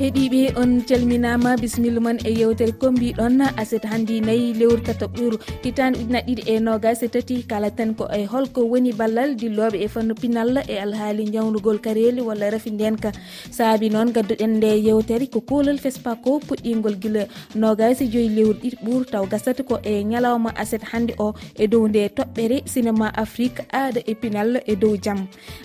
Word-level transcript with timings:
heeɗiɓe 0.00 0.56
on 0.56 0.70
calminama 0.88 1.50
bisimilla 1.60 2.00
moon 2.04 2.18
e 2.28 2.30
yewtere 2.40 2.72
kombiɗon 2.80 3.40
aset 3.62 3.84
hannde 3.90 4.14
nayyi 4.26 4.54
lewru 4.60 4.80
tata 4.86 5.06
ɓuru 5.16 5.36
hitan 5.64 5.92
ujuna 5.94 6.20
ɗiɗi 6.26 6.42
e 6.52 6.54
nogas 6.66 7.02
e 7.02 7.08
tati 7.14 7.36
kala 7.50 7.70
tan 7.70 7.90
ko 7.98 8.04
e 8.18 8.24
holko 8.32 8.60
woni 8.70 8.92
ballal 9.00 9.34
dilloɓe 9.40 9.76
e 9.84 9.88
fannu 9.94 10.14
pinal 10.22 10.56
e 10.72 10.78
alhaali 10.84 11.24
jawnugol 11.34 11.78
kareli 11.86 12.22
walla 12.28 12.48
rafi 12.54 12.70
ndenka 12.70 13.12
saabi 13.56 13.90
noon 13.90 14.12
gadduɗen 14.16 14.56
nde 14.56 14.70
yewtere 14.86 15.26
ko 15.34 15.40
kolol 15.50 15.78
fespa 15.84 16.16
ko 16.24 16.40
puɗɗigol 16.48 16.96
guila 17.02 17.22
nogas 17.54 18.00
joyi 18.12 18.28
lewru 18.36 18.56
ɗiɗi 18.62 18.76
ɓuuru 18.84 19.04
taw 19.12 19.24
gasata 19.32 19.62
ko 19.68 19.74
e 19.84 19.92
ñalawma 20.10 20.50
aset 20.62 20.82
hannde 20.92 21.12
o 21.18 21.34
e 21.62 21.66
dow 21.68 21.84
nde 21.88 22.08
toɓɓere 22.16 22.56
cinéma 22.72 23.12
afrique 23.24 23.60
aada 23.72 24.00
e 24.06 24.14
pinal 24.14 24.62
e 24.64 24.74
dow 24.76 24.96
jaam 25.04 25.20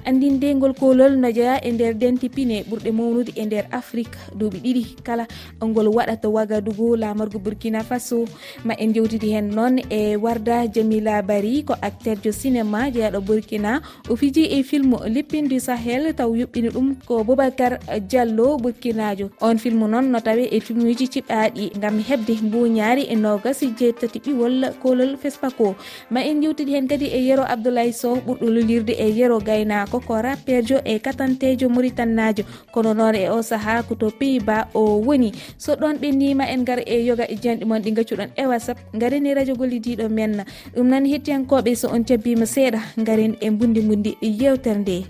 andindegol 0.05 0.73
kolol 0.81 1.13
no 1.21 1.31
jeeya 1.31 1.55
e 1.63 1.71
nder 1.71 1.93
denti 2.01 2.27
pine 2.29 2.57
ɓurɗe 2.69 2.91
mawnude 2.91 3.31
e 3.35 3.45
nder 3.45 3.65
afrique. 3.71 4.24
duuɓi 4.33 4.59
ɗiɗi. 4.63 4.83
Kala 5.03 5.27
ngol 5.63 5.87
waɗata 5.87 6.29
wagadugu 6.29 6.95
lamargo 6.95 7.39
burkina 7.39 7.83
faso 7.83 8.25
ma 8.63 8.73
en 8.77 8.93
jewtidi 8.93 9.31
hen 9.33 9.49
noon 9.53 9.79
e 9.89 10.15
warda 10.15 10.67
jamila 10.67 11.21
bari 11.21 11.63
ko 11.63 11.73
acteur 11.81 12.17
jo 12.23 12.31
cinéma 12.31 12.89
jeyaɗo 12.91 13.21
burkina. 13.21 13.81
O 14.09 14.15
fiji 14.15 14.45
e 14.51 14.63
film 14.63 14.95
lippindu 15.07 15.59
sahel 15.59 16.13
taw 16.13 16.31
yuɓɓini 16.33 16.69
ɗum 16.69 16.95
ko 17.05 17.23
boubacar 17.23 17.79
diallo 18.09 18.57
burkinajo. 18.57 19.29
On 19.41 19.57
film 19.57 19.79
noon 19.89 20.11
no 20.11 20.19
tawe 20.19 20.43
e 20.51 20.59
filmuji 20.59 21.07
ciɓaɗi 21.07 21.79
gam 21.79 21.99
hebde 21.99 22.33
mbuñaari 22.43 23.03
e 23.09 23.15
nogas 23.15 23.59
jeettati 23.77 24.19
ɓiwol 24.19 24.73
kolol 24.81 25.17
fespaco 25.17 25.75
ma 26.09 26.21
en 26.21 26.41
jewtidi 26.41 26.71
hen 26.75 26.87
kadi 26.87 27.05
e 27.05 27.19
yero 27.27 27.43
abdoulaye 27.43 27.91
sow 27.93 28.15
ɓurɗo 28.25 28.45
lolirde 28.49 28.93
e 28.93 29.09
yero 29.17 29.39
gaynako 29.39 29.99
ko 29.99 30.21
rapperjo 30.21 30.77
e 30.85 30.99
katantejo 30.99 31.69
mauritannajo 31.69 32.43
kono 32.71 32.93
noon 32.93 33.15
e 33.15 33.29
o 33.29 33.41
saaha 33.41 33.83
koto 33.83 34.11
peyba 34.19 34.67
o 34.73 35.01
woni. 35.05 35.31
So 35.57 35.75
ɗon 35.75 35.97
ɓennima 36.01 36.47
en 36.47 36.63
gar 36.65 36.79
e 36.85 37.05
yoga 37.05 37.25
e 37.29 37.35
janɗi 37.35 37.65
moon 37.65 37.81
ɗi 37.81 37.91
gaccuɗon 37.93 38.29
e 38.35 38.45
whatsapp 38.45 38.77
garen 38.93 39.25
e 39.25 39.33
radio 39.33 39.55
gollidiɗo 39.55 40.09
men. 40.09 40.43
Ɗum 40.75 40.87
noon 40.87 41.05
hettiyankoɓe 41.05 41.75
so 41.75 41.89
on 41.89 42.03
cabbima 42.03 42.45
seeɗa 42.45 42.79
garen 42.97 43.35
e 43.41 43.49
bundi 43.49 43.81
bundi 43.81 44.17
yewtere 44.21 44.79
nde. 44.79 45.05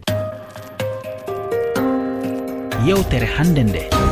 Yewtere 2.85 3.25
hande 3.25 3.63
nde. 3.63 4.04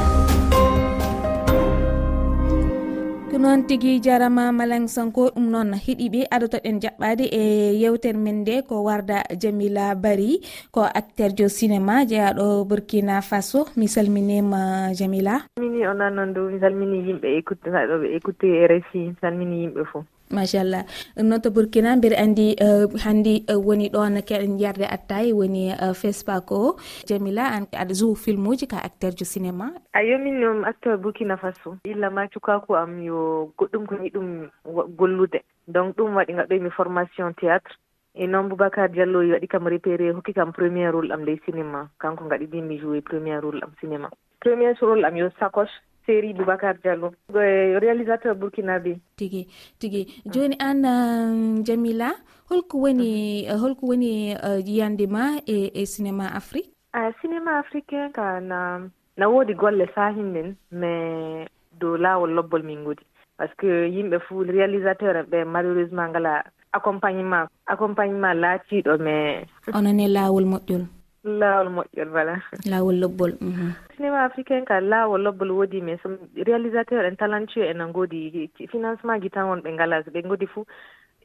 noon 3.44 3.67
tigui 3.67 3.99
jarama 3.99 4.55
malang 4.55 4.88
sanko 4.88 5.23
ɗum 5.36 5.45
noon 5.52 5.69
heeɗiɓe 5.83 6.19
adotoɗen 6.36 6.77
jaɓɓade 6.83 7.25
e 7.39 7.41
yewtere 7.81 8.17
men 8.23 8.38
nde 8.41 8.55
ko 8.67 8.75
warda 8.88 9.17
jamila 9.41 9.86
bari 10.03 10.31
ko 10.73 10.81
acteur 10.99 11.31
jo 11.38 11.47
cinéma 11.58 11.95
jeeyaɗo 12.09 12.45
burkina 12.69 13.16
faso. 13.30 13.61
Mi 13.77 13.88
salminima 13.94 14.61
jamila. 14.99 15.36
Mini 15.59 15.83
onon 15.91 16.16
noon 16.16 16.31
dow 16.36 16.47
mi 16.52 16.59
salmini 16.64 16.97
yimɓe 17.08 17.27
écoute 17.39 17.67
écouté 17.67 18.16
écoute 18.16 18.47
rfi 18.71 18.99
mi 19.11 19.16
salmini 19.21 19.55
yimɓe 19.64 19.81
fof 19.91 20.05
machallah. 20.31 20.83
Ɗum 21.16 21.27
noon 21.29 21.41
to 21.41 21.49
burkina 21.52 21.95
mbiɗa 21.95 22.17
anndi 22.17 22.55
euh, 22.61 22.88
hanndi 23.05 23.45
euh, 23.49 23.57
woni 23.57 23.89
ɗon 23.89 24.21
keɗen 24.27 24.59
yarde 24.59 24.85
attaye 24.89 25.33
woni 25.33 25.71
euh, 25.71 25.93
fespa 25.93 26.41
ko 26.41 26.75
jamila 27.07 27.43
an 27.55 27.65
aɗa 27.71 27.93
jou 27.93 28.15
film 28.15 28.47
uji 28.47 28.67
ka 28.67 28.77
acteur 28.83 29.11
jo 29.17 29.25
cinéma. 29.25 29.71
A 29.93 30.03
yomin 30.03 30.43
um 30.43 30.63
acteur 30.63 30.97
burkina 30.97 31.38
faso. 31.38 31.77
Illa 31.85 32.09
ma 32.09 32.27
cukaku 32.27 32.75
am 32.75 33.02
yo 33.02 33.53
goɗɗum 33.57 33.85
ko 33.88 33.95
ni 33.95 34.09
ɗum 34.09 34.49
gollude. 34.97 35.39
Donc 35.67 35.95
ɗum 35.97 36.15
waɗi 36.15 36.33
gaɗoymi 36.33 36.69
formation 36.71 37.33
théâtre. 37.33 37.77
E 38.15 38.27
noon 38.27 38.49
boubacar 38.49 38.89
diallo 38.89 39.19
waɗi 39.19 39.47
kam 39.47 39.67
repéré 39.67 40.11
hokki 40.13 40.33
kam 40.33 40.52
premier 40.53 40.91
rôle 40.91 41.11
am 41.11 41.25
ley 41.25 41.39
cinéma 41.45 41.89
kanko 41.99 42.25
gaɗidimi 42.30 42.77
joué 42.80 43.02
premier 43.02 43.39
rôle 43.42 43.64
am 43.64 43.71
cinéma. 43.81 44.09
Premier 44.39 44.73
rôle 44.81 45.05
am 45.05 45.15
yo 45.17 45.30
sacoche 45.39 45.71
séri 46.05 46.33
boubacar 46.33 46.75
diallo. 46.83 47.14
Eh, 47.36 47.77
réalisateur 47.80 48.36
burkinabe 48.36 48.99
tigi 49.17 49.47
tigi. 49.80 50.21
Joni 50.25 50.55
an 50.59 50.83
euh, 50.86 51.64
jamila 51.65 52.11
holko 52.49 52.77
woni 52.83 53.47
euh, 53.49 53.58
holko 53.58 53.87
woni 53.87 54.36
euh, 54.36 54.59
yiyande 54.59 55.08
ma 55.09 55.39
e 55.47 55.71
e 55.73 55.86
cinéma 55.86 56.27
afrique? 56.36 56.71
A 56.93 57.11
cinéma 57.21 57.59
africain 57.59 58.11
ka 58.11 58.39
na 58.39 58.80
na 59.17 59.30
woodi 59.30 59.53
golle 59.53 59.87
sahin 59.95 60.31
min 60.33 60.55
mais 60.71 61.47
dow 61.80 61.97
laawol 61.97 62.31
lobbol 62.31 62.63
min 62.63 62.83
godi 62.83 63.03
par 63.37 63.47
ce 63.49 63.55
que 63.55 63.87
yimɓe 63.89 64.19
fuu 64.27 64.43
réalisateur 64.43 65.15
en 65.15 65.23
ɓe 65.31 65.45
malheureusement 65.45 66.08
ngala 66.09 66.43
accompagnement 66.71 67.45
accompagnement 67.67 68.33
laatiiɗo 68.33 68.97
mais 68.99 69.45
onone 69.73 70.08
laawol 70.08 70.45
moƴƴol. 70.45 70.83
laawol 71.23 71.69
moƴƴol 71.75 72.09
voilà. 72.15 72.36
Laawol 72.69 72.95
lobbol 72.99 73.31
mhm. 73.42 73.71
cinéma 73.95 74.23
africain 74.26 74.65
ka 74.65 74.80
laawol 74.81 75.21
lobbol 75.21 75.52
woodi 75.52 75.81
mais 75.81 75.98
so 76.04 76.09
réalisateur 76.36 77.05
en 77.05 77.15
talantueux 77.15 77.70
enen 77.70 77.87
ngoodi 77.89 78.49
financement 78.71 79.21
gitan 79.21 79.49
won 79.49 79.61
ɓe 79.61 79.71
ngala 79.73 80.04
so 80.04 80.11
ɓe 80.11 80.21
ngodi 80.26 80.48
fuu 80.48 80.65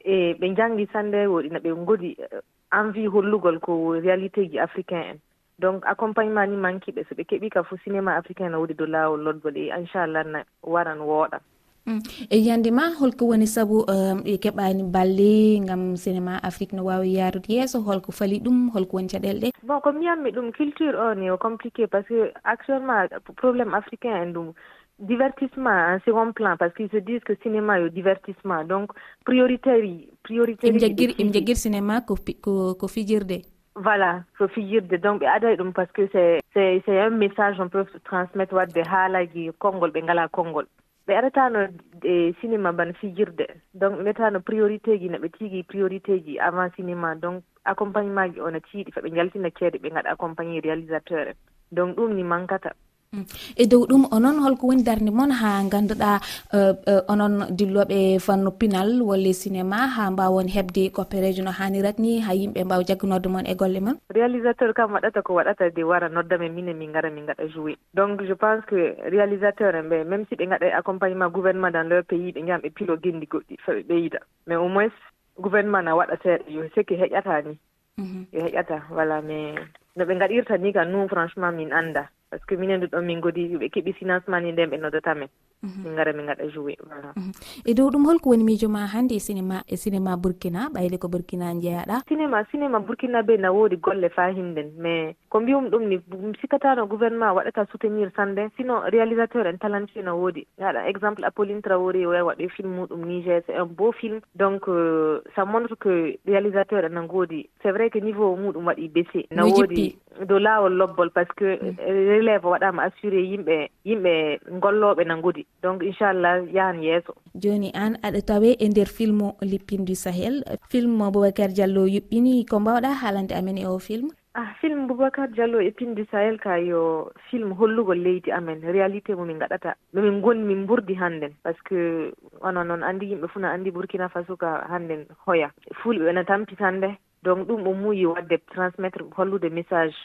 e 0.05 0.33
ɓe 0.39 0.55
janngi 0.57 0.85
sannde 0.93 1.27
woɗina 1.27 1.59
ɓe 1.59 1.69
ngodi 1.75 2.15
eh, 2.19 2.41
envie 2.71 3.07
hollugol 3.07 3.59
ko 3.59 3.73
réalité 4.01 4.49
ji 4.49 4.59
africain 4.59 5.03
en. 5.11 5.17
Donc 5.59 5.83
accompagnement 5.85 6.47
ni 6.47 6.55
manqui 6.55 6.91
ɓe 6.91 7.03
so 7.09 7.15
ɓe 7.15 7.23
keɓi 7.29 7.49
ka 7.49 7.63
fof 7.63 7.79
cinéma 7.83 8.15
africain 8.15 8.49
no 8.51 8.59
woodi 8.59 8.73
dow 8.73 8.85
laawol 8.87 9.21
lobbol 9.23 9.57
e 9.57 9.71
inchallah 9.79 10.23
na 10.23 10.43
waran 10.63 10.99
wooɗa. 10.99 11.39
Mm. 11.85 12.01
e 12.29 12.37
yiyande 12.37 12.71
ma 12.71 12.83
holko 12.99 13.25
woni 13.31 13.47
saabu 13.47 13.85
ehm, 13.87 14.19
e 14.25 14.37
keɓani 14.37 14.83
balle 14.93 15.59
gam 15.65 15.95
cinéma 15.95 16.39
afrique 16.43 16.73
no 16.73 16.83
wawi 16.85 17.13
yarude 17.15 17.49
yesso 17.49 17.81
holko 17.81 18.11
faali 18.11 18.39
ɗum 18.39 18.69
holko 18.73 18.97
woni 18.97 19.07
caɗele 19.09 19.39
ɗe? 19.39 19.49
Bon 19.63 19.79
ko 19.81 19.91
mbiyanmi 19.91 20.29
ɗum 20.31 20.51
culture 20.51 20.95
o 20.95 21.13
ni 21.15 21.31
o 21.31 21.37
compliqué 21.37 21.87
par 21.87 22.03
ce 22.03 22.13
que 22.13 22.33
actuellement 22.43 23.07
probléme 23.37 23.73
africain 23.73 24.13
en 24.21 24.31
ɗum 24.33 24.53
divertissement 24.99 25.95
en 25.95 25.99
second 26.05 26.33
plan 26.33 26.57
par 26.57 26.69
ce 26.69 26.75
qu'ils 26.75 26.89
se 26.91 26.97
disent 26.97 27.23
que 27.23 27.35
cinéma 27.41 27.79
yo 27.79 27.89
divertissement. 27.89 28.63
Donc 28.65 28.91
prioritéri 29.25 30.09
priorité 30.23 30.67
im 30.69 30.79
jaggir 30.79 31.15
im 31.17 31.31
jaggir 31.33 31.55
cinéma 31.55 32.01
ko 32.01 32.15
ko 32.41 32.75
ko 32.75 32.87
fijirde? 32.87 33.41
Voilà 33.75 34.25
ko 34.37 34.47
fijirde. 34.47 34.99
Donc 35.01 35.21
ɓe 35.21 35.27
aday 35.27 35.55
ɗum 35.55 35.71
par 35.73 35.87
ce 35.87 35.93
que 35.93 36.09
c'est 36.11 36.39
c'est 36.53 36.81
c'est 36.85 36.99
un 36.99 37.09
message 37.11 37.55
on 37.59 37.69
peut 37.69 37.85
transmettre 38.03 38.53
wadde 38.53 38.83
haalaji 38.85 39.51
konngol 39.57 39.91
ɓe 39.91 40.03
ngala 40.03 40.27
konngol. 40.27 40.67
ɓe 41.09 41.15
aratano 41.17 41.59
e 42.03 42.33
cinéma 42.39 42.71
bana 42.71 42.93
fijirde. 42.93 43.47
Donc 43.73 43.93
ɓe 43.97 44.01
mbiyatano 44.01 44.39
priorité 44.41 44.99
ji 44.99 45.09
no 45.09 45.17
ɓe 45.17 45.29
tigi 45.37 45.63
priorité 45.63 46.19
ji 46.23 46.37
avant 46.39 46.69
cinéma. 46.75 47.15
Donc 47.15 47.43
accompagnement 47.65 48.29
ji 48.33 48.39
ona 48.41 48.59
tiiɗi 48.59 48.91
faɓe 48.93 49.09
jaltina 49.15 49.49
ceede 49.57 49.81
ɓe 49.81 49.89
gaɗa 49.89 50.09
accompagné 50.11 50.61
réalisateur 50.61 51.27
en. 51.29 51.33
Donc 51.71 51.97
ɗum 51.97 52.13
ni 52.13 52.23
mankata. 52.23 52.73
Mm. 53.09 53.25
e 53.57 53.65
dow 53.65 53.89
ɗum 53.89 54.03
onon 54.13 54.37
holko 54.37 54.67
woni 54.69 54.83
darde 54.85 55.09
moon 55.09 55.31
ha 55.33 55.65
ganduɗa 55.65 56.11
uh, 56.53 56.73
uh, 56.91 57.01
onon 57.09 57.49
dilloɓe 57.57 58.19
fannu 58.21 58.51
pinal 58.59 59.01
wolle 59.01 59.33
cinéma 59.33 59.89
ha 59.95 60.11
mbawon 60.11 60.45
hebde 60.55 60.93
coopéréji 60.93 61.41
no 61.41 61.49
hanirat 61.49 61.97
ni 61.97 62.21
ha 62.21 62.37
yimɓe 62.37 62.61
mbawa 62.65 62.85
jagganorde 62.85 63.25
moon 63.33 63.49
e 63.49 63.55
golle 63.57 63.79
moon 63.81 63.97
réalisateur 64.13 64.73
kam 64.77 64.93
waɗata 64.93 65.23
ko 65.25 65.33
waɗata 65.33 65.73
de 65.73 65.83
wara 65.83 66.07
noddame 66.09 66.53
minen 66.53 66.77
min 66.77 66.93
gara 66.93 67.09
min 67.09 67.25
gaɗa 67.25 67.49
joué 67.49 67.73
donc 67.95 68.21
je 68.29 68.33
pense 68.33 68.61
que 68.69 68.93
réalisateur 69.09 69.73
en 69.73 69.89
ɓe 69.89 70.03
même 70.05 70.25
si 70.29 70.35
ɓe 70.35 70.45
gaɗa 70.45 70.77
accompagnement 70.77 71.33
gouvernement 71.33 71.71
dans 71.71 71.89
leur 71.89 72.03
pays 72.05 72.31
ɓe 72.31 72.45
jam 72.45 72.61
ɓe 72.61 72.69
pilo 72.69 72.93
gendi 73.01 73.25
goɗɗi 73.25 73.57
faɓe 73.65 73.81
ɓeyda. 73.89 74.19
Mais 74.45 74.55
au 74.55 74.69
moins 74.69 74.93
gouvernement 75.39 75.81
na 75.81 75.95
waɗa 75.97 76.15
seeɗa 76.21 76.45
yo 76.47 76.61
sikki 76.75 76.93
heƴata 76.93 77.41
ni. 77.41 77.57
Mhm. 77.97 78.25
Yo 78.33 78.39
heƴata 78.45 78.85
voilà 78.93 79.21
mais 79.25 79.55
no 79.97 80.05
ɓe 80.05 80.13
gaɗirta 80.19 80.57
ni 80.61 80.73
kam 80.73 80.91
nous 80.91 81.07
franchement 81.09 81.51
min 81.51 81.73
anda 81.73 82.05
par 82.29 82.39
ce 82.39 82.45
que 82.45 82.55
minen 82.55 82.81
ɗo 82.85 83.01
min 83.01 83.19
godi 83.19 83.57
ɓe 83.57 83.69
keeɓi 83.69 83.93
financement 83.93 84.41
ni 84.41 84.51
nden 84.51 84.69
ɓe 84.69 84.77
noddata 84.77 85.15
men. 85.15 85.27
Mhm. 85.63 85.83
Min 85.83 85.95
gara 85.95 86.13
min 86.13 86.25
gaɗa 86.25 86.47
joué 86.53 86.77
voilà. 86.87 87.11
Mhm. 87.17 87.31
E 87.65 87.73
dow 87.73 87.89
ɗum 87.89 88.05
holko 88.05 88.29
woni 88.29 88.43
miijo 88.43 88.69
ma 88.69 88.85
hannde 88.87 89.11
e 89.15 89.19
cinéma 89.19 89.63
e 89.67 89.75
cinéma 89.75 90.15
burkina 90.15 90.69
ɓayle 90.73 90.97
ko 90.99 91.07
burkina 91.09 91.53
jeeyaɗa 91.59 92.03
cinéma 92.07 92.43
cinéma 92.51 92.79
burkina 92.79 93.23
be 93.23 93.37
na 93.37 93.51
woodi 93.51 93.75
golle 93.77 94.09
faa 94.09 94.31
hinnden 94.31 94.71
mais 94.77 95.15
ko 95.29 95.39
mbiyum 95.41 95.69
ɗum 95.69 95.83
ni 95.89 95.99
sikkatano 96.41 96.87
gouvernement 96.87 97.33
waɗata 97.35 97.65
soutenir 97.71 98.11
sannde. 98.15 98.49
Sinon 98.57 98.81
réalisateur 98.87 99.45
en 99.47 99.57
talanti 99.57 99.99
no 100.03 100.15
woodi. 100.15 100.47
Haɗa 100.59 100.87
exemple 100.87 101.25
apolline 101.25 101.61
trawori 101.61 102.05
wa 102.05 102.23
waɗi 102.23 102.49
film 102.49 102.75
muɗum 102.79 103.05
niger 103.05 103.41
c'est 103.45 103.55
un 103.55 103.65
beau 103.65 103.91
film. 103.91 104.21
Donc 104.35 104.67
euh, 104.69 105.21
ça 105.35 105.43
montre 105.45 105.75
que 105.75 106.15
réalisateur 106.25 106.85
en 106.85 106.89
no 106.89 107.03
ngoodi. 107.03 107.49
C'est 107.61 107.71
vrai 107.71 107.89
que 107.89 107.99
niveau 107.99 108.35
muɗum 108.35 108.65
waɗi 108.67 108.87
baissé. 108.87 109.27
No 109.31 109.47
woodi 109.49 109.97
dow 110.25 110.39
laawol 110.39 110.73
lobbol 110.73 111.11
par 111.11 111.25
ce 111.27 111.33
que 111.35 111.49
mm. 111.61 112.18
relève 112.19 112.45
waɗama 112.45 112.83
assuré 112.83 113.21
yimɓe 113.31 113.69
yimɓe 113.85 114.39
golloɓe 114.59 115.03
nangudi 115.07 115.45
donc 115.63 115.83
inchallah 115.83 116.43
yahan 116.53 116.83
yeeso. 116.83 117.13
Joni 117.35 117.71
an 117.73 117.97
aɗa 118.03 118.21
tawe 118.21 118.49
e 118.59 118.69
nder 118.69 118.87
film 118.87 119.31
lippindu 119.41 119.95
sahel. 119.95 120.43
Film 120.69 120.97
boubacar 121.11 121.49
diallo 121.49 121.87
yuɓɓini 121.87 122.45
ko 122.45 122.59
mbawɗa 122.59 122.93
haalande 123.01 123.33
amen 123.35 123.57
e 123.57 123.65
o 123.65 123.79
film? 123.79 124.09
Ah 124.35 124.53
film 124.61 124.87
boubacar 124.87 125.27
diallo 125.33 125.59
e 125.59 125.71
pindi 125.71 126.05
sahel 126.11 126.37
ka 126.37 126.57
yo 126.59 127.11
film 127.29 127.53
hollugol 127.59 127.97
leydi 127.97 128.31
amen. 128.31 128.61
Réalité 128.61 129.15
momin 129.15 129.39
gaɗata 129.39 129.75
nomin 129.93 130.21
goni 130.21 130.43
min 130.43 130.65
burdi 130.67 130.95
hannden. 130.95 131.33
Par 131.43 131.53
ce 131.53 131.63
que 131.67 132.13
ono 132.41 132.63
noon 132.63 132.83
anndi 132.83 133.05
yimɓe 133.11 133.27
fuu 133.27 133.39
no 133.39 133.47
anndi 133.47 133.71
burkina 133.71 134.09
faso 134.09 134.37
ka 134.37 134.67
hannden 134.69 135.05
hoya. 135.25 135.49
Fulɓe 135.81 136.09
ene 136.09 136.23
tampi 136.25 136.55
hannde 136.59 136.97
donc 137.23 137.47
ɗum 137.47 137.67
o 137.67 137.73
muuyi 137.73 138.05
wadde 138.05 138.37
transmettre 138.53 139.03
hollude 139.17 139.49
message 139.51 139.95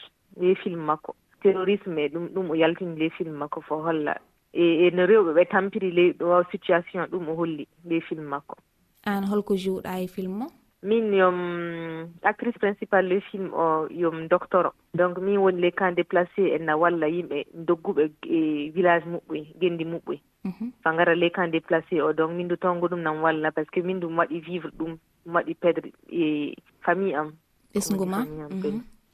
e 0.41 0.55
film 0.55 0.81
makko. 0.85 1.15
terrorisme 1.45 1.99
e 2.05 2.09
ɗum 2.13 2.25
ɗum 2.33 2.51
o 2.51 2.55
yaltini 2.55 2.99
ley 2.99 3.09
film 3.17 3.35
makko 3.41 3.61
fo 3.61 3.81
holla. 3.85 4.15
E, 4.53 4.63
e 4.87 4.91
no 4.91 5.05
rewɓe 5.05 5.31
ɓe 5.37 5.43
tampiri 5.53 5.91
ley 5.91 6.09
ɗo 6.19 6.43
situation 6.51 7.09
ɗum 7.11 7.29
o 7.29 7.35
holli 7.39 7.67
ley 7.89 8.01
film 8.01 8.25
makko. 8.33 8.55
An 9.05 9.23
holko 9.31 9.53
jouɗa 9.55 10.01
e 10.03 10.07
film 10.07 10.41
o 10.41 10.47
min 10.85 11.13
yom 11.13 11.37
actrice 12.21 12.59
principal 12.59 13.07
le 13.09 13.19
film 13.31 13.49
o 13.53 13.87
yom 13.89 14.27
doctoro 14.29 14.71
donc 14.93 15.17
min 15.17 15.37
woni 15.37 15.61
les 15.61 15.71
camp 15.71 15.95
déplacé 15.95 16.53
enna 16.55 16.77
walla 16.77 17.07
yimɓe 17.09 17.45
dogguɓe 17.67 18.03
e 18.37 18.69
village 18.75 19.05
muɓɓoy 19.05 19.41
gendi 19.61 19.83
muɓɓoy 19.85 20.19
mhm. 20.43 20.71
fa 20.83 20.93
gara 20.97 21.15
les 21.15 21.31
camp 21.31 21.51
déplacé 21.51 22.01
o 22.01 22.13
donc 22.13 22.31
min 22.37 22.47
du 22.47 22.57
tongo 22.57 22.87
ɗum 22.87 23.01
nan 23.01 23.21
walla 23.23 23.51
par 23.51 23.65
ce 23.65 23.71
que 23.71 23.81
min 23.81 23.99
ɗum 23.99 24.17
waɗi 24.17 24.39
vivre 24.39 24.69
ɗum 24.77 24.97
ɗum 25.25 25.35
waɗi 25.35 25.53
perdre 25.55 25.91
e 26.09 26.53
famille 26.81 27.15
am. 27.15 27.31
Ɓesgu 27.73 28.05
ma? 28.05 28.25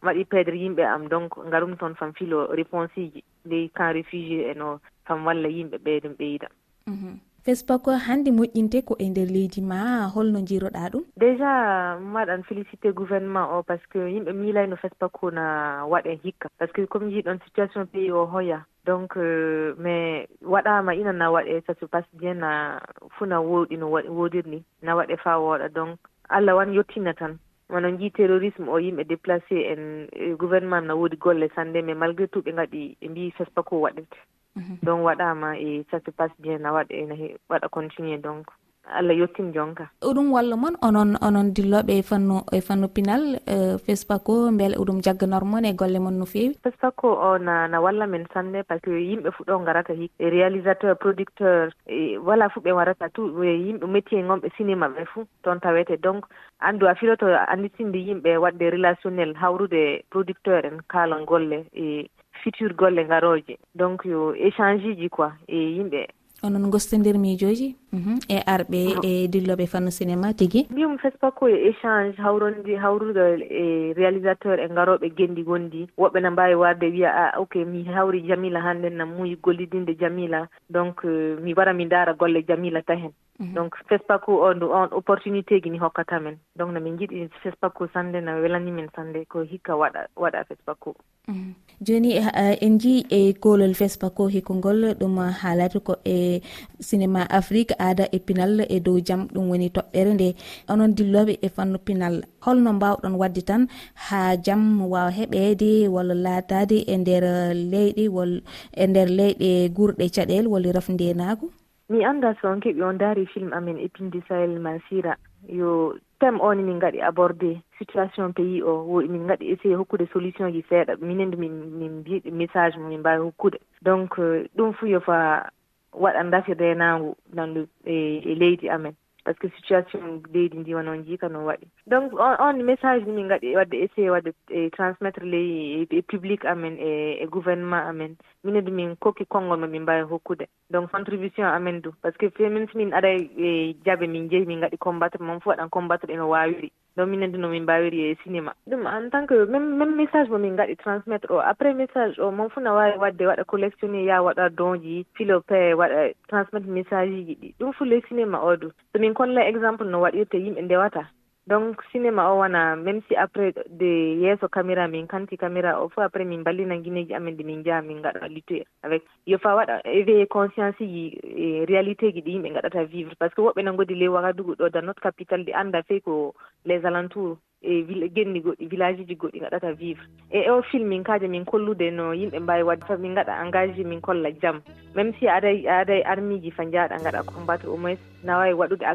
waɗi 0.03 0.25
perdre 0.25 0.57
yimɓe 0.57 0.83
am 0.85 1.07
donc 1.07 1.37
ngarum 1.47 1.77
toon 1.77 1.95
fam 1.95 2.13
filo 2.13 2.47
réponse 2.59 2.95
ji 3.13 3.23
ley 3.45 3.69
camp 3.75 3.93
réfugié 3.93 4.51
eno 4.51 4.79
fam 5.05 5.25
walla 5.25 5.47
yimɓe 5.47 5.77
ɓe 5.85 5.99
ɗum 6.03 6.13
ɓe 6.19 6.25
yiɗa 6.31 6.47
mhm. 6.87 7.17
facebook 7.45 7.85
hannde 8.07 8.31
moƴƴinte 8.31 8.81
ko 8.85 8.95
e 8.99 9.09
nder 9.09 9.27
leydi 9.35 9.61
ma 9.61 10.07
holno 10.13 10.39
jiroɗa 10.47 10.89
ɗum? 10.93 11.03
Déjà 11.17 11.97
maɗan 11.99 12.43
félicité 12.43 12.91
gouvernement 12.93 13.57
o 13.57 13.63
par 13.63 13.77
ce 13.81 13.87
que 13.89 13.99
yimɓe 13.99 14.31
miilayno 14.33 14.75
facebook 14.75 15.23
na 15.33 15.85
waɗe 15.85 16.19
hikka. 16.23 16.49
Par 16.59 16.67
ce 16.67 16.73
que 16.73 16.85
comme 16.85 17.09
jiɗon 17.09 17.39
situation 17.45 17.85
pays 17.85 18.11
o 18.11 18.25
hoya 18.25 18.65
donc 18.85 19.17
euh, 19.17 19.73
mais 19.77 20.27
waɗama 20.41 20.95
ina 20.95 21.13
na 21.13 21.31
waɗe 21.31 21.61
sasu 21.65 21.85
bien 22.13 22.35
na 22.35 22.79
fuu 23.17 23.25
na 23.25 23.39
woɗi 23.39 23.77
no 23.77 23.87
wodirni 23.89 24.63
na 24.81 24.95
waɗe 24.95 25.17
fa 25.17 25.39
wooɗa. 25.39 25.69
Donc 25.73 25.97
allah 26.29 26.55
wan 26.55 26.73
yettina 26.73 27.13
tan. 27.13 27.37
wono 27.71 27.89
jii 27.97 28.11
terrorisme 28.11 28.67
o 28.69 28.77
yimɓe 28.79 29.03
déplacé 29.07 29.55
en 29.71 30.07
e 30.11 30.35
gouvernement 30.35 30.85
na 30.85 30.95
woodi 30.95 31.17
golle 31.17 31.49
sannde 31.55 31.79
mais 31.83 31.95
malgré 31.95 32.27
tout 32.27 32.43
ɓe 32.45 32.51
ngaɗi 32.53 32.97
ɓe 33.01 33.07
mbi 33.09 33.31
fespa 33.37 33.63
ko 33.63 33.81
waɗete 33.81 34.17
mhm. 34.55 34.77
donc 34.83 35.05
waɗama 35.05 35.57
e 35.57 35.83
ça 35.91 35.99
se 36.05 36.11
passe 36.11 36.35
bien 36.39 36.59
na 36.59 36.71
waɗa 36.73 36.93
ene 36.95 37.37
waɗa 37.49 37.67
continuer 37.69 38.17
donc. 38.17 38.47
allah 38.85 39.13
yettin 39.13 39.53
jonka. 39.53 39.89
Oɗum 40.01 40.31
walla 40.31 40.55
moon 40.55 40.75
onon 40.81 41.17
onon 41.21 41.53
dilloɓe 41.55 41.93
e 41.99 42.01
fannu 42.01 42.41
e 42.51 42.61
fannu 42.61 42.87
pinal 42.87 43.23
e 43.47 43.77
fespaco 43.85 44.51
beele 44.51 44.77
oɗum 44.77 45.01
jagganor 45.03 45.43
moon 45.45 45.65
e 45.65 45.73
golle 45.73 45.99
moon 45.99 46.17
no 46.19 46.25
fewi. 46.25 46.55
Fespaco 46.63 47.07
o 47.13 47.37
na 47.37 47.67
na 47.67 47.81
walla 47.81 48.07
men 48.07 48.25
sanne 48.33 48.63
par 48.67 48.77
ce 48.79 48.89
que 48.89 48.91
yimɓe 48.91 49.31
fuu 49.31 49.45
ɗo 49.45 49.63
garata 49.65 49.93
hik 49.93 50.11
e 50.19 50.29
réalisateur 50.29 50.95
producteur 50.97 51.69
e 51.87 52.17
voilà 52.17 52.49
fuu 52.49 52.61
ɓe 52.61 52.71
warata 52.71 53.09
tout 53.09 53.31
yimɓe 53.43 53.85
métier 53.87 54.23
gomɓe 54.23 54.49
cinéma 54.57 54.87
ɓe 54.89 55.05
fuu 55.05 55.25
toon 55.43 55.59
tawete. 55.59 56.01
Donc 56.01 56.25
andu 56.59 56.87
a 56.87 56.95
filoto 56.95 57.25
anditinde 57.47 57.95
yimɓe 57.97 58.37
waɗde 58.37 58.69
relationnel 58.71 59.35
hawrude 59.35 60.03
producteur 60.09 60.65
en 60.65 60.77
kaalan 60.89 61.25
golle 61.25 61.65
e 61.73 62.09
futur 62.43 62.73
golle 62.73 63.05
garoje 63.07 63.57
donc 63.75 64.05
yo 64.05 64.33
échange 64.33 64.95
ji 64.97 65.09
quoi 65.09 65.31
e 65.47 65.57
yimɓe 65.77 66.07
onon 66.43 66.69
gostodir 66.71 67.17
miijoji 67.17 67.75
mhm, 67.91 68.19
e 68.29 68.37
arɓe 68.45 68.79
e 69.03 69.27
dilloɓe 69.27 69.67
fannu 69.67 69.91
cinéma 69.91 70.33
tigui 70.33 70.67
mbiyum 70.71 70.97
fespak 70.97 71.35
ko 71.35 71.47
e 71.47 71.69
échange 71.69 72.17
hawrondi 72.17 72.75
hawrugal 72.75 73.41
e 73.41 73.93
réalisateur 73.93 74.59
e 74.59 74.67
garoɓe 74.67 75.09
gendi 75.17 75.43
gondi. 75.43 75.87
Woɓɓe 75.97 76.21
na 76.21 76.31
mbawi 76.31 76.55
warde 76.55 76.83
wiya 76.89 77.09
a 77.11 77.39
ok 77.39 77.65
mi 77.65 77.83
hawri 77.83 78.21
jamila 78.27 78.61
hannden 78.61 78.97
na 78.97 79.05
muuyi 79.05 79.35
gollidinde 79.41 79.95
jamila. 79.99 80.47
Donc 80.69 81.05
euh, 81.05 81.37
mi 81.41 81.53
wara 81.53 81.73
mi 81.73 81.85
daara 81.85 82.13
golle 82.13 82.43
jamila 82.47 82.81
tahen. 82.81 83.11
Mhm. 83.39 83.53
Donc 83.53 83.75
fespaco 83.89 84.41
o 84.41 84.53
ndu 84.53 84.65
on 84.71 84.89
opportunité 84.91 85.61
gini 85.61 85.77
hokkata 85.79 86.19
men. 86.19 86.37
Donc 86.55 86.71
no 86.71 86.79
min 86.79 86.97
jiiɗi 86.97 87.29
fespak 87.43 87.73
sannde 87.93 88.21
no 88.21 88.41
welani 88.41 88.71
men 88.71 88.89
sannde 88.95 89.25
ko 89.27 89.41
hikka 89.43 89.73
waɗa 89.75 90.07
waɗa 90.15 90.43
fespaco 90.47 90.89
o. 90.91 90.95
Mm. 91.31 91.53
joni 91.87 92.11
eh, 92.13 92.57
en 92.61 92.77
jii 92.77 93.05
e 93.09 93.33
kolol 93.33 93.59
golol 93.61 93.73
fesbako 93.73 94.27
hikkongol 94.33 94.93
ɗum 94.99 95.15
haalata 95.41 95.79
ko 95.79 95.93
e 96.05 96.41
cinéma 96.87 97.21
afrique 97.39 97.73
aada 97.79 98.05
e 98.11 98.19
pinal 98.19 98.61
e 98.69 98.79
dow 98.79 98.97
jaam 99.07 99.21
ɗum 99.33 99.49
woni 99.49 99.69
toɓɓere 99.75 100.13
nde. 100.13 100.27
Onon 100.69 100.93
dilloɓe 100.97 101.33
e 101.41 101.47
fannu 101.55 101.77
pinal. 101.87 102.15
Holno 102.45 102.73
mbawɗon 102.73 103.17
wadde 103.21 103.41
tan 103.49 103.67
ha 103.95 104.37
jaam 104.45 104.81
wawa 104.81 105.11
heɓede 105.17 105.87
walla 105.95 106.13
laatade 106.13 106.77
e 106.93 106.95
nder 106.97 107.23
leyɗe 107.71 108.03
wal 108.15 108.33
e 108.77 108.87
nder 108.87 109.09
leyɗe 109.09 109.49
gurɗe 109.75 110.05
caɗele 110.15 110.47
walla 110.53 110.71
rafndenago 110.77 111.47
mi 111.91 112.05
anda 112.05 112.35
so 112.41 112.47
on 112.47 112.61
keɓi 112.63 112.81
on 112.83 112.97
daari 112.97 113.25
film 113.25 113.51
amen 113.53 113.77
e 113.77 113.85
épine 113.85 114.09
du 114.11 114.21
sahel 114.27 114.59
masira. 114.59 115.17
Yo 115.49 115.95
thème 116.21 116.39
o 116.39 116.53
ni 116.53 116.63
min 116.63 116.77
ngaɗi 116.77 117.01
abordé 117.01 117.51
situation 117.79 118.33
pays 118.33 118.61
o 118.63 119.01
min 119.01 119.25
ngaɗi 119.25 119.51
essayé 119.51 119.75
hokkude 119.75 120.05
solution 120.13 120.53
ji 120.53 120.61
seeɗa. 120.69 120.93
Minen 121.01 121.33
min 121.37 121.55
min 121.79 121.99
mbiɗe 121.99 122.31
message 122.31 122.77
mo 122.77 122.87
min 122.89 122.99
mbawi 122.99 123.25
hokkude. 123.25 123.57
Donc 123.81 124.15
ɗum 124.55 124.73
fuu 124.77 124.87
yo 124.87 124.99
fa 124.99 125.49
waɗa 125.93 126.29
dafirde 126.31 126.65
e 126.71 126.75
nangu 126.75 127.15
nandu 127.33 127.67
e 127.85 128.35
leydi 128.35 128.69
amen. 128.69 128.93
par 129.23 129.33
ce 129.35 129.39
que 129.39 129.49
situation 129.55 130.21
leydi 130.33 130.57
ndi 130.57 130.75
wano 130.75 130.95
jiika 130.97 131.29
no 131.29 131.45
waɗi. 131.45 131.67
Donc 131.87 132.13
on 132.19 132.63
message 132.63 133.05
ni 133.05 133.13
min 133.13 133.27
gaɗi 133.29 133.55
wadde 133.55 133.73
essayé 133.73 134.09
wadde 134.09 134.33
e 134.49 134.69
transmettre 134.69 135.23
ley 135.25 135.87
e 135.89 136.01
public 136.01 136.45
amen 136.45 136.77
e, 136.79 137.17
e 137.21 137.25
gouvernement 137.27 137.87
amen. 137.87 138.15
Minen 138.43 138.65
du 138.65 138.71
min 138.71 138.95
kokki 138.95 139.25
konngol 139.25 139.59
mo 139.59 139.67
min 139.67 139.83
mbawi 139.83 140.03
hokkude. 140.09 140.47
Donc 140.69 140.91
contribution 140.91 141.45
amen 141.45 141.81
du. 141.81 141.91
Par 142.01 142.11
ce 142.13 142.17
que 142.17 142.29
femin 142.29 142.67
so 142.71 142.77
min 142.77 142.93
ara 142.93 143.09
e 143.13 143.75
jaabe 143.85 144.07
min 144.07 144.29
jeeyi 144.29 144.45
min 144.45 144.61
gaɗi 144.61 144.77
combattre 144.77 145.21
moom 145.21 145.39
fof 145.39 145.53
waɗan 145.53 145.69
combattre 145.69 146.13
eno 146.13 146.29
wawiri 146.29 146.71
donc 146.97 147.09
minen 147.09 147.31
de 147.31 147.37
no 147.37 147.47
min 147.49 147.63
mbawiri 147.63 147.99
e 148.11 148.15
cinéma 148.23 148.51
ɗum 148.69 148.85
en 148.85 149.09
tant 149.09 149.25
que 149.25 149.45
même 149.45 149.77
même 149.77 149.95
message 149.95 150.29
mo 150.29 150.37
min 150.37 150.55
gaɗi 150.55 150.75
transmettre 150.77 151.31
o. 151.31 151.39
Après 151.39 151.73
message 151.73 152.19
o 152.19 152.31
mon 152.31 152.49
fuu 152.49 152.61
na 152.61 152.73
wawi 152.73 152.97
wadde 152.99 153.23
waɗa 153.29 153.43
collectionné 153.45 154.03
ya 154.05 154.21
waɗa 154.21 154.49
donji 154.49 155.05
filope 155.15 155.73
waɗa 155.79 156.11
transmettre 156.27 156.69
message 156.69 157.09
ji 157.27 157.35
ɗi. 157.41 157.53
Ɗum 157.59 157.71
fuu 157.73 157.85
le 157.85 158.01
cinéma 158.07 158.37
o 158.43 158.55
du. 158.55 158.67
Somin 158.91 159.07
min 159.09 159.13
kolla 159.13 159.47
exemple 159.47 159.85
no 159.87 160.01
waɗirte 160.01 160.37
yimɓe 160.37 160.61
ndewata. 160.61 161.03
donc 161.47 161.81
cinéma 161.91 162.29
oh, 162.29 162.35
o 162.35 162.39
wona 162.41 162.75
même 162.75 163.01
si 163.07 163.15
après 163.15 163.53
de 163.69 164.19
yeeso 164.21 164.47
caméra 164.47 164.87
min 164.87 165.07
kanti 165.07 165.37
caméra 165.37 165.81
o 165.81 165.85
oh, 165.85 165.89
fof 165.89 166.03
après 166.03 166.23
min 166.23 166.43
ballina 166.43 166.77
guineji 166.77 167.15
amen 167.15 167.35
ɗi 167.35 167.43
min 167.43 167.63
jaha 167.63 167.81
min 167.81 168.01
gaɗa 168.01 168.27
lutte 168.29 168.63
avec. 168.83 169.03
Yo 169.25 169.37
fa 169.39 169.55
waɗa 169.55 169.81
éveillé 169.85 170.27
conscience 170.27 170.77
ji 170.79 171.17
e 171.23 171.65
réalité 171.65 172.11
ji 172.13 172.21
ɗi 172.21 172.31
yimɓe 172.33 172.53
gaɗata 172.53 172.83
vivre. 172.83 173.15
Par 173.17 173.29
ce 173.29 173.35
que 173.35 173.41
woɓɓe 173.41 173.63
nangodi 173.63 173.95
ley 173.95 174.07
wagadugu 174.07 174.53
ɗo 174.55 174.69
dans 174.69 174.85
notre 174.85 175.01
capital 175.01 175.43
ɗi 175.43 175.53
anda 175.55 175.81
fey 175.83 175.99
ko 176.01 176.35
les 176.65 176.85
alentours 176.85 177.37
e 177.63 177.85
genni 178.15 178.39
goɗɗi 178.41 178.67
village 178.67 179.01
ji 179.07 179.15
goɗɗi 179.15 179.39
gaɗata 179.39 179.71
vivre. 179.73 180.05
E, 180.31 180.45
e 180.45 180.49
o 180.51 180.61
film 180.61 180.89
min 180.89 181.03
kaaje 181.03 181.27
min 181.27 181.45
kollude 181.45 181.89
no 181.91 182.13
yimɓe 182.13 182.39
mbawi 182.39 182.63
wadde 182.63 182.85
fa 182.85 182.97
min 182.97 183.15
gaɗa 183.15 183.41
engagé 183.43 183.83
min 183.83 183.99
kolla 183.99 184.29
jaam 184.41 184.61
même 184.95 185.11
si 185.17 185.25
aɗa 185.25 185.49
aɗa 185.81 186.05
armiji 186.05 186.51
fa 186.51 186.63
jaaɗa 186.69 187.01
gaɗa 187.03 187.23
combattre 187.25 187.67
au 187.67 187.77
moins 187.77 187.97
nawawi 188.23 188.53
waɗude 188.53 188.85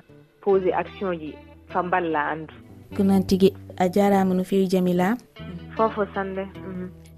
posé 0.40 0.72
action 0.72 1.12
ji. 1.18 1.34
fa 1.72 1.82
mballa 1.82 2.20
andu. 2.32 2.54
Ko 2.96 3.02
noon 3.02 3.22
tigi 3.28 3.48
a 3.78 3.88
jarama 3.94 4.34
no 4.34 4.42
fewi 4.44 4.66
jamila 4.72 5.16
fofo 5.76 6.02
sanne 6.14 6.44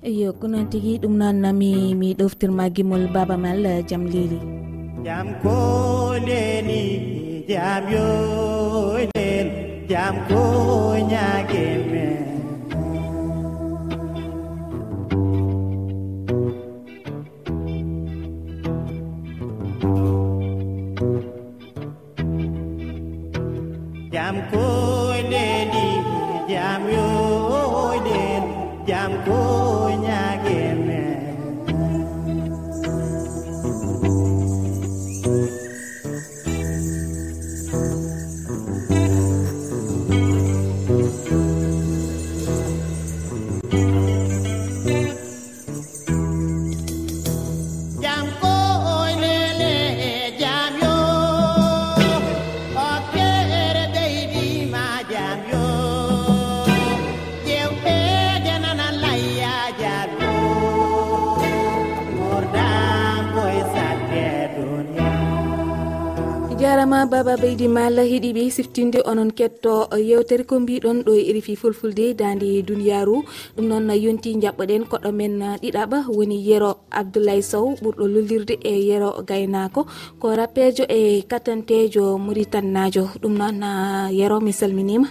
eyo 0.03 0.33
mm. 0.33 0.39
ko 0.41 0.45
noon 0.49 0.67
tigi 0.73 0.93
ɗum 1.03 1.15
noon 1.21 1.37
nami 1.45 1.71
mi 2.01 2.09
ɗoftirma 2.19 2.65
gimol 2.75 3.05
baba 3.15 3.37
mal 3.45 3.65
eh, 3.67 3.83
jaam 3.89 4.05
lili. 4.13 4.39
Jam 5.07 5.27
koneni 5.43 6.83
jam 7.49 7.83
yonen 7.95 9.47
jam 9.91 10.15
ko 10.29 10.41
ñaguemen 11.11 12.28
baba 67.09 67.35
beydi 67.41 67.67
malla 67.77 68.03
heeɗiɓe 68.11 68.43
siftinde 68.57 68.99
onon 69.11 69.31
ketto 69.39 69.89
yewtere 70.09 70.45
ko 70.45 70.55
mbiɗon 70.61 70.99
ɗo 71.07 71.13
e 71.17 71.33
rifi 71.37 71.55
fulfulde 71.57 72.05
dande 72.21 72.49
duniyaru. 72.69 73.17
Ɗum 73.57 73.67
noon 73.69 73.89
yonti 74.05 74.31
jaɓɓoɗen 74.43 74.83
koɗɗo 74.91 75.11
men 75.13 75.35
ɗiɗaɓa 75.63 75.99
woni 76.17 76.37
yero 76.49 76.71
abdoulaye 76.91 77.43
sow 77.43 77.67
ɓurɗo 77.83 78.05
lullirde 78.13 78.55
e 78.61 78.73
yero 78.89 79.11
gaynako. 79.29 79.81
Ko 80.21 80.27
rappejo 80.37 80.85
e 80.89 81.23
katantejo 81.31 82.19
maritannajo 82.19 83.05
ɗum 83.23 83.35
noon 83.41 83.59
yero 84.19 84.41
mi 84.41 84.53
salminima. 84.53 85.09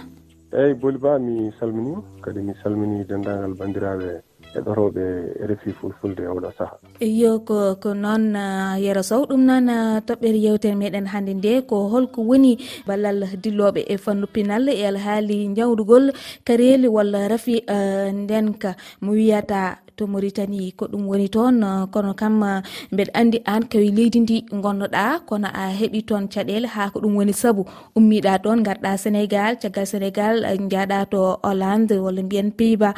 Eyyi 0.52 0.74
boli 0.80 0.98
ba 0.98 1.18
mi 1.18 1.50
salminima. 1.58 2.02
Kadi 2.22 2.40
mi 2.46 2.52
salmini 2.62 3.04
dendagal 3.04 3.54
bandiraɓe 3.58 4.27
heɗotoɓe 4.54 5.04
refi 5.48 5.70
fulfulde 5.78 6.22
e 6.24 6.28
oɗo 6.28 6.50
saaha 6.58 6.76
yo 7.00 7.40
ko 7.48 7.76
ko 7.82 7.94
noon 7.94 8.36
uh, 8.36 8.74
yero 8.84 9.02
sow 9.02 9.22
ɗum 9.28 9.42
noon 9.48 9.68
uh, 9.68 10.00
toɓɓere 10.06 10.38
yewtere 10.46 10.74
meɗen 10.74 11.06
hannde 11.12 11.32
nde 11.34 11.52
ko 11.68 11.88
holko 11.92 12.20
woni 12.22 12.58
ballal 12.86 13.24
dilloɓe 13.42 13.80
e 13.92 13.96
fannu 14.04 14.26
pinal 14.34 14.68
e 14.68 14.82
alhaali 14.90 15.38
jawdugol 15.56 16.12
kareeli 16.46 16.88
walla 16.88 17.28
rafi 17.28 17.62
uh, 17.68 18.08
ndenka. 18.12 18.76
Mo 19.02 19.12
wiyata 19.12 19.78
to 19.98 20.06
maritani 20.06 20.70
ko 20.78 20.86
ɗum 20.92 21.02
woni 21.10 21.28
toon 21.34 21.56
kono 21.92 22.12
kam 22.20 22.42
eh, 22.42 22.62
mbeɗa 22.92 23.12
andi 23.20 23.38
an 23.52 23.62
kawi 23.70 23.88
leydi 23.98 24.18
ndi 24.24 24.36
gonnoɗa 24.64 25.04
kono 25.28 25.48
a 25.62 25.64
heeɓi 25.78 26.00
toon 26.08 26.24
caɗele 26.32 26.68
ha 26.74 26.90
ko 26.92 26.98
ɗum 27.02 27.14
woni 27.18 27.32
saabu 27.42 27.62
ummiɗa 27.98 28.32
toon 28.44 28.62
garɗa 28.66 28.90
sénégal 29.02 29.52
caggal 29.62 29.86
sénégal 29.92 30.34
eh, 30.50 30.58
jaaɗa 30.70 30.98
to 31.12 31.20
hollande 31.46 31.94
walla 32.04 32.22
mbiyen 32.22 32.50
peyba 32.58 32.90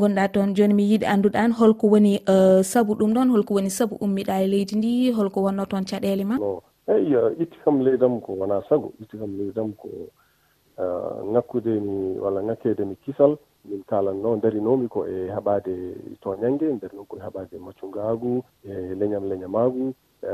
gonɗa 0.00 0.24
toon 0.34 0.54
joni 0.56 0.74
mi 0.74 0.84
yiiɗi 0.90 1.06
andude 1.12 1.38
an 1.44 1.52
holko 1.58 1.86
woni 1.92 2.12
eh, 2.32 2.60
saabu 2.70 2.92
ɗum 2.98 3.10
ɗon 3.16 3.28
holko 3.34 3.54
woni 3.54 3.70
saabu 3.70 3.94
ummiɗa 4.04 4.34
e 4.44 4.46
leydi 4.52 4.74
ndi 4.78 4.90
holko 5.16 5.38
wonno 5.46 5.62
toon 5.70 5.84
caɗele 5.90 6.24
ma? 6.30 6.36
Eyi 6.88 7.14
itti 7.42 7.56
kam 7.64 7.76
leydam 7.86 8.20
ko 8.24 8.32
wona 8.40 8.62
saago 8.68 8.92
itti 9.02 9.14
kam 9.20 9.30
leydam 9.38 9.72
ko 9.80 9.88
ngakkude 11.32 11.72
mi 11.86 12.18
walla 12.22 12.40
ngakkede 12.42 12.82
mi 12.88 12.96
kisal 13.04 13.36
min 13.64 13.82
kalanno 13.84 14.36
darinomi 14.36 14.88
ko 14.88 15.06
e 15.06 15.28
haɓade 15.30 15.74
toñangge 16.20 16.66
nder 16.72 16.92
noon 16.94 17.06
koye 17.06 17.22
haɓade 17.22 17.58
maccugagu 17.58 18.42
e 18.64 18.94
leñam 18.94 19.24
leñamagu 19.28 19.94
e, 20.22 20.30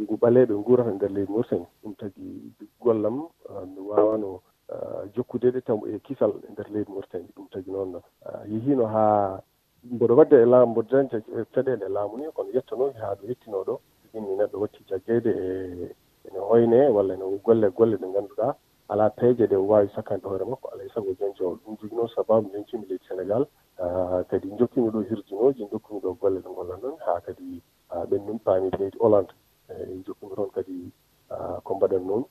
ngu 0.00 0.14
ɓaleɓe 0.20 0.54
gurata 0.64 0.90
nder 0.90 1.10
leydi 1.10 1.32
mauritanie. 1.32 1.66
Ɗum 1.82 1.94
tagi 1.96 2.52
gollam 2.80 3.28
ah, 3.48 3.64
mi 3.66 3.80
wawano 3.80 4.40
ah, 4.68 5.04
jokkude 5.14 5.50
ɗe 5.50 5.60
taw 5.64 5.78
e 5.86 5.98
kisal 6.00 6.32
e 6.48 6.52
nder 6.52 6.66
leydi 6.72 6.90
mauritanie. 6.92 7.28
Ɗum 7.36 7.46
tagi 7.50 7.70
noon 7.70 8.00
ah, 8.24 8.42
yehino 8.46 8.86
ha 8.86 9.40
mboɗo 9.84 10.14
wadde 10.16 10.36
e 10.42 10.46
laamu 10.46 10.72
mboɗo 10.72 10.88
dañta 10.90 11.20
caɗele 11.52 11.84
e 11.86 11.88
laamu 11.88 12.16
ni 12.16 12.24
kono 12.32 12.50
yettanoki 12.54 12.96
e 12.96 13.00
ha 13.00 13.14
ɗo 13.14 13.24
yettino 13.28 13.64
ɗo 13.64 13.80
ɗinni 14.12 14.36
neɗɗo 14.38 14.56
watti 14.60 14.80
jaggede 14.88 15.30
e 15.30 15.94
ene 16.26 16.38
hoyne 16.38 16.88
walla 16.88 17.14
ene 17.14 17.24
golle 17.44 17.68
golle 17.70 17.96
ɗe 17.96 18.06
ganduɗa 18.14 18.56
alaa 18.88 19.10
peeje 19.10 19.46
ɗe 19.46 19.56
waawi 19.56 19.88
sakkande 19.94 20.28
hoore 20.28 20.44
makko 20.44 20.68
alaa 20.72 20.84
e 20.84 20.90
sago 20.94 21.10
o 21.10 21.58
ɗum 21.64 21.76
joguino 21.80 22.08
sababu 22.08 22.50
jencimi 22.52 22.86
leydi 22.88 23.04
sénégal 23.08 23.46
ah, 23.82 24.22
kadi 24.30 24.48
jokkimi 24.58 24.88
ɗo 24.90 25.00
hirjinooji 25.08 25.66
jokkimi 25.72 26.00
ɗo 26.00 26.10
golle 26.20 26.40
ɗe 26.40 26.50
gollanɗon 26.56 26.96
haa 27.06 27.20
kadi 27.20 27.62
ah, 27.90 28.04
ɓen 28.06 28.22
min 28.26 28.38
paami 28.38 28.70
leydi 28.78 28.98
hollande. 28.98 29.32
Eh, 29.70 29.88
e 29.90 30.02
jokkimi 30.06 30.34
toon 30.36 30.50
kadi 30.54 30.92
ah, 31.30 31.56
ko 31.64 31.74
mbaɗan 31.74 32.04
noon 32.06 32.24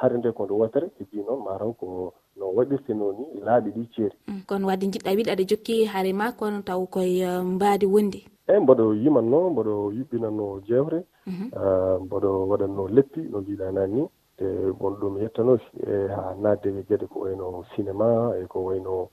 hare 0.00 0.16
nde 0.18 0.32
ko 0.32 0.44
nde 0.44 0.52
wotere 0.54 0.86
heddi 0.98 1.22
noon 1.22 1.40
mataw 1.46 1.72
ko 1.78 2.12
no 2.36 2.44
waɗirte 2.56 2.90
no 2.94 3.12
ni 3.12 3.24
e 3.38 3.40
laaɓi 3.46 3.70
ɗi 3.76 3.82
ceeri. 3.94 4.16
Mm, 4.28 4.42
kono 4.48 4.66
wadde 4.66 4.86
jiɗɗa 4.92 5.10
wiɗa 5.16 5.32
aɗa 5.32 5.44
jokki 5.50 5.84
haare 5.92 6.12
ma 6.12 6.32
kono 6.32 6.62
taw 6.62 6.86
koye 6.86 7.22
eh, 7.22 7.42
mbaadi 7.54 7.86
wondi 7.86 8.20
eyi 8.50 8.56
eh, 8.58 8.62
mboɗo 8.62 8.84
yimanno 9.02 9.38
mboɗo 9.50 9.74
yuɓɓinanno 9.98 10.46
jewre. 10.66 11.00
Mhm. 11.26 11.46
Mboɗo 12.04 12.30
waɗatno 12.50 12.82
leppi 12.96 13.20
no 13.30 13.38
mbiɗa 13.40 13.66
nani. 13.72 14.02
e 14.40 14.72
bon 14.78 14.94
ɗum 15.00 15.18
yettanoɓe 15.20 15.60
e 15.86 16.08
ha 16.08 16.34
nadde 16.40 16.68
e 16.70 16.82
gueɗe 16.88 17.06
ko 17.08 17.20
wayno 17.20 17.64
cinéma 17.74 18.34
e 18.40 18.46
ko 18.46 18.60
wayno 18.60 19.08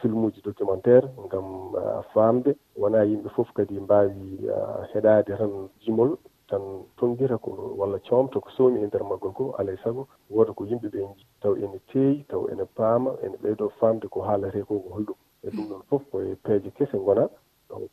film 0.00 0.24
uji 0.24 0.40
documentaire 0.42 1.08
gam 1.30 1.72
famde. 2.12 2.56
Wona 2.76 3.04
yimɓe 3.04 3.28
foof 3.30 3.52
kadi 3.52 3.80
mbawi 3.80 4.48
heɗade 4.92 5.36
tan 5.36 5.68
jimol 5.80 6.16
tan 6.48 6.62
tonguira 6.96 7.38
ko 7.38 7.74
walla 7.78 7.98
comta 7.98 8.40
ko 8.40 8.48
soomi 8.50 8.80
e 8.82 8.86
nder 8.86 9.04
maggol 9.04 9.32
ko 9.32 9.54
alay 9.58 9.76
saago. 9.84 10.08
Woda 10.30 10.52
ko 10.52 10.64
yimɓeɓe 10.64 10.98
jii 11.16 11.26
taw 11.40 11.54
ene 11.56 11.78
teeyi 11.92 12.24
taw 12.28 12.46
ene 12.48 12.64
paama 12.74 13.10
ene 13.22 13.36
ɓeydo 13.42 13.68
famde 13.78 14.08
ko 14.08 14.20
haalate 14.22 14.64
ko 14.64 14.80
ko 14.80 14.88
holɗum. 14.96 15.16
E 15.44 15.48
ɗum 15.50 15.68
ɗon 15.68 15.82
foof 15.88 16.02
koye 16.10 16.36
peeje 16.42 16.70
kese 16.76 16.96
gona. 16.98 17.28
Donc 17.68 17.90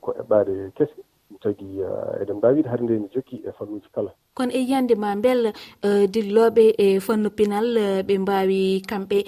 ko 0.00 0.10
eɓɓade 0.18 0.72
kese. 0.74 1.02
ɗum 1.28 1.38
tagi 1.40 1.80
eh, 1.80 2.22
eɗen 2.22 2.36
mbawi 2.36 2.62
hade 2.62 2.82
nde 2.82 2.98
ne 2.98 3.08
jokki 3.14 3.36
e 3.46 3.52
fannuji 3.52 3.88
kala. 3.94 4.10
Kono 4.34 4.52
e 4.52 4.60
yiyande 4.60 4.94
ma 4.96 5.14
beel 5.16 5.52
eh, 5.82 6.06
dilloɓe 6.12 6.74
e 6.78 7.00
fannu 7.00 7.30
pinal 7.30 7.76
eh, 7.76 8.02
ɓe 8.02 8.18
mbawi 8.18 8.82
kamɓe 8.88 9.18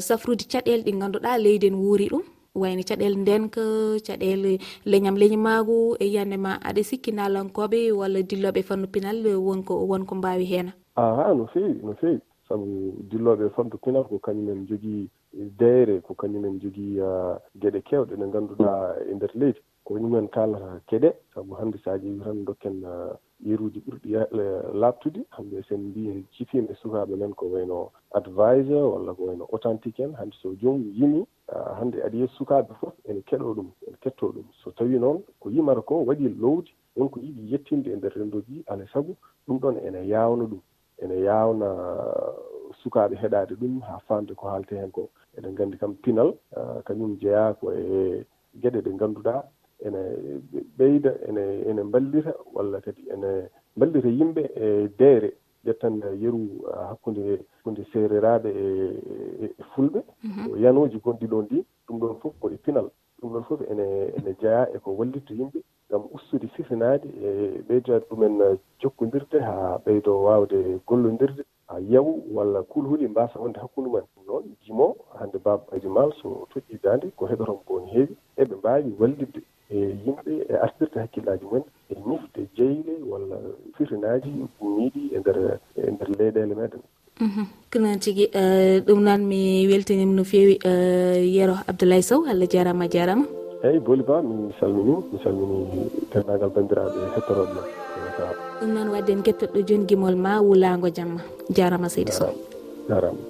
safrude 0.00 0.44
caɗele 0.52 0.82
ɗi 0.84 0.92
ganduɗa 1.00 1.38
leydi 1.38 1.66
en 1.66 1.74
wuuri 1.74 2.08
ɗum. 2.08 2.22
Wayno 2.54 2.82
caɗele 2.82 3.16
ndenka 3.16 3.62
caɗele 4.06 4.58
leñam 4.84 5.16
leñimagu 5.16 5.96
e 6.00 6.04
yiyande 6.06 6.36
ma 6.36 6.52
aɗa 6.68 6.82
sikki 6.82 7.12
nalankoɓe 7.12 7.92
walla 7.92 8.20
dilloɓe 8.22 8.62
fannu 8.62 8.86
pinal 8.92 9.18
wonko 9.46 9.74
wonko 9.90 10.14
mbawi 10.14 10.44
hen 10.44 10.72
aha 10.96 11.34
no 11.34 11.46
fewi 11.46 11.78
no 11.82 11.94
fewi 11.94 12.18
saabu 12.48 12.66
dilloɓe 13.10 13.50
fannu 13.54 13.78
pinal 13.84 14.04
ko 14.04 14.18
kañumen 14.18 14.66
jogui 14.68 15.08
deyre 15.32 16.00
ko 16.02 16.14
kañumen 16.14 16.58
jogui 16.60 16.98
gueɗe 17.60 17.80
kewɗe 17.88 18.14
ɗe 18.18 18.26
ganduɗa 18.32 18.70
mm. 18.70 19.10
e 19.10 19.14
nder 19.14 19.30
leydi. 19.34 19.60
ko 19.84 19.94
ɗumen 19.94 20.28
kalata 20.28 20.80
keɗe 20.86 21.14
saabu 21.34 21.54
hannde 21.54 21.78
so 21.78 21.90
a 21.90 21.98
ƴeewi 21.98 22.22
tan 22.24 22.44
dokken 22.44 22.84
uh, 22.84 23.16
yeruji 23.40 23.80
ɓurɗi 23.80 24.10
laaɓtude 24.74 25.24
hannde 25.30 25.62
sen 25.68 25.80
mbi 25.90 26.24
cifimen 26.32 26.74
sukaaɓe 26.82 27.16
men 27.16 27.34
ko 27.34 27.46
wayno 27.46 27.90
advisor 28.12 28.92
walla 28.92 29.14
ko 29.14 29.24
wayno 29.24 29.44
authentique 29.52 30.00
en 30.00 30.12
hannde 30.14 30.36
so 30.42 30.54
joom 30.54 30.92
yimi 30.94 31.26
uh, 31.48 31.74
hannde 31.78 31.96
aɗa 32.02 32.16
yiya 32.16 32.28
sukaaɓe 32.38 32.74
fof 32.80 32.94
ene 33.08 33.20
keɗo 33.22 33.54
ɗum 33.54 33.68
ene 33.86 33.96
ketto 34.00 34.32
ɗum. 34.32 34.44
So 34.62 34.70
tawi 34.70 34.98
noon 34.98 35.22
ko 35.40 35.50
yimata 35.50 35.82
ko 35.82 36.04
waɗi 36.04 36.28
lowdi 36.38 36.70
wonko 36.96 37.20
yiɗi 37.20 37.50
yettinde 37.52 37.92
e 37.92 37.96
ndeer 37.96 38.12
rendoji 38.14 38.62
alay 38.66 38.86
sago 38.92 39.16
ɗum 39.48 39.58
ɗon 39.58 39.76
ene 39.86 40.06
yawna 40.06 40.44
ɗum 40.44 40.60
ene 41.02 41.20
yawna 41.24 41.66
uh, 41.66 42.72
sukaaɓe 42.82 43.16
heɗaade 43.16 43.54
ɗum 43.56 43.80
haa 43.80 43.98
faamde 44.06 44.34
ko 44.34 44.48
haalte 44.48 44.76
heen 44.76 44.90
ko. 44.90 45.08
Eɗen 45.38 45.52
nganndi 45.52 45.78
kam 45.78 45.94
pinal 45.94 46.34
kañum 46.84 47.16
jeyaa 47.18 47.54
ko 47.54 47.72
e 47.72 48.24
geɗe 48.60 48.82
ɗe 48.82 48.90
ngannduɗaa. 48.94 49.42
ene 49.86 50.00
ɓeyda 50.78 51.12
ene 51.28 51.42
ene 51.68 51.82
mballita 51.82 52.32
walla 52.54 52.80
kadi 52.80 53.02
ene 53.14 53.48
mballita 53.76 54.08
yimɓe 54.08 54.42
e 54.54 54.88
deere 54.98 55.30
ƴettan 55.64 56.00
yeru 56.22 56.40
hakkunde 56.88 57.22
hakkunde 57.56 57.84
seereraɓe 57.92 58.48
e, 58.48 58.66
e, 59.44 59.46
e 59.58 59.62
fulɓe. 59.74 60.00
Yanoji 60.62 60.98
gonɗi 61.04 61.26
ɗon 61.26 61.46
ɗi 61.50 61.64
ɗum 61.86 61.98
ɗon 62.00 62.16
fof 62.20 62.32
koye 62.40 62.56
pinal. 62.64 62.88
Ɗum 63.20 63.32
ɗon 63.32 63.44
fof 63.44 63.60
ene 63.70 63.84
ene 64.16 64.30
jeeya 64.40 64.68
eko 64.74 64.90
wallitta 64.98 65.34
yimɓe 65.34 65.60
ngam 65.90 66.02
ustude 66.14 66.48
sifanade 66.56 67.08
e 67.26 67.60
ɓeydade 67.68 68.04
ɗumen 68.08 68.58
jokkodirde 68.80 69.38
ha 69.40 69.78
ɓeydo 69.84 70.12
wawde 70.24 70.80
gollodirde 70.86 71.42
ha 71.66 71.78
yawu 71.80 72.22
walla 72.34 72.62
kulhuɗi 72.62 73.08
mbasa 73.08 73.38
wonde 73.40 73.58
hakkude 73.60 73.88
mumen 73.88 74.04
noon 74.26 74.44
jimo 74.64 74.96
hande 75.18 75.38
babaji 75.44 75.88
mal 75.88 76.12
so 76.22 76.46
toƴƴi 76.50 76.78
dande 76.82 77.10
ko 77.16 77.26
heɗotomo 77.26 77.62
ko 77.66 77.80
ne 77.80 77.90
heewi 77.92 78.16
eɓe 78.36 78.54
mbawi 78.56 78.94
wallidde 79.00 79.40
e 79.70 79.78
yimɓe 80.04 80.32
e 80.52 80.54
artirta 80.64 81.00
hakkillaji 81.02 81.44
mumen 81.44 81.64
e 81.90 81.94
ñifde 82.06 82.40
jeyɗe 82.56 82.92
walla 83.10 83.36
firinaji 83.76 84.30
miiɗi 84.60 85.02
e 85.14 85.18
nder 85.20 85.36
e 85.78 85.90
nder 85.94 86.08
leyɗele 86.18 86.54
meɗen 86.60 86.82
mhm. 87.24 87.44
kono 87.72 87.88
tigui 88.02 88.26
e, 88.40 88.42
ɗum 88.86 89.00
noon 89.06 89.22
mi 89.30 89.40
weltanima 89.70 90.12
no 90.16 90.24
fewi 90.24 90.54
e, 90.70 90.72
yero 91.36 91.54
abdoulaye 91.70 92.02
sow 92.02 92.20
allah 92.30 92.48
jarama 92.52 92.84
a 92.84 92.92
jarama. 92.94 93.26
Eyyi 93.66 93.78
booli 93.86 94.02
ba 94.08 94.16
mi 94.22 94.34
salmini 94.58 94.94
mi 95.12 95.18
salmini 95.22 95.58
dendagal 96.12 96.50
bandiraɓe 96.54 97.00
hettoroɓe 97.14 97.54
men. 97.54 97.66
Ɗum 98.60 98.70
noon 98.74 98.88
wadde 98.92 99.10
en 99.12 99.22
kettoɗo 99.22 99.58
joni 99.68 99.84
guimol 99.88 100.16
ma 100.16 100.32
wulago 100.46 100.88
jamma 100.96 101.20
jarama 101.56 101.88
seydi 101.88 102.12
sow. 102.12 102.32
Jarama. 102.88 103.22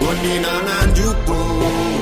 Gonɗinana 0.00 0.74
juppo 0.96 1.95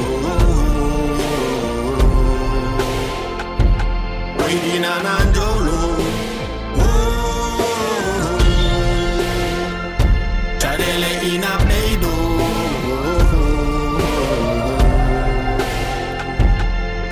sayidinana 4.54 5.14
jowlo 5.34 5.78
caɗele 10.62 11.10
inabɗeyɗo 11.32 12.12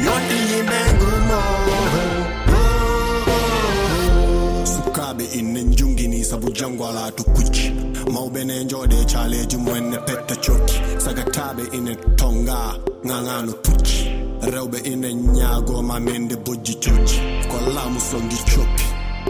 yonɗi 0.04 0.38
yimɓe 0.50 0.78
ngumo. 0.96 1.40
Sukaɓe 4.72 5.24
inne 5.38 5.60
jungini 5.76 6.18
saabu 6.28 6.48
jango 6.58 6.84
ala 6.90 7.04
to 7.16 7.22
kucci 7.34 7.66
mawɓe 8.14 8.40
ne 8.48 8.56
jooɗe 8.70 8.98
caaleji 9.12 9.56
mumen 9.64 9.84
ne 9.90 9.98
petta 10.06 10.34
cokki 10.44 10.76
sagataɓe 11.04 11.62
ine 11.76 11.92
tonga 12.18 12.58
gagano 13.08 13.52
pucci 13.64 14.01
rewɓe 14.42 14.78
ina 14.92 15.08
ñaagoma 15.08 16.00
mende 16.00 16.36
bojji 16.44 16.74
cojji 16.82 17.18
ko 17.50 17.56
laamu 17.74 18.00
sondi 18.00 18.36
coppi. 18.50 18.84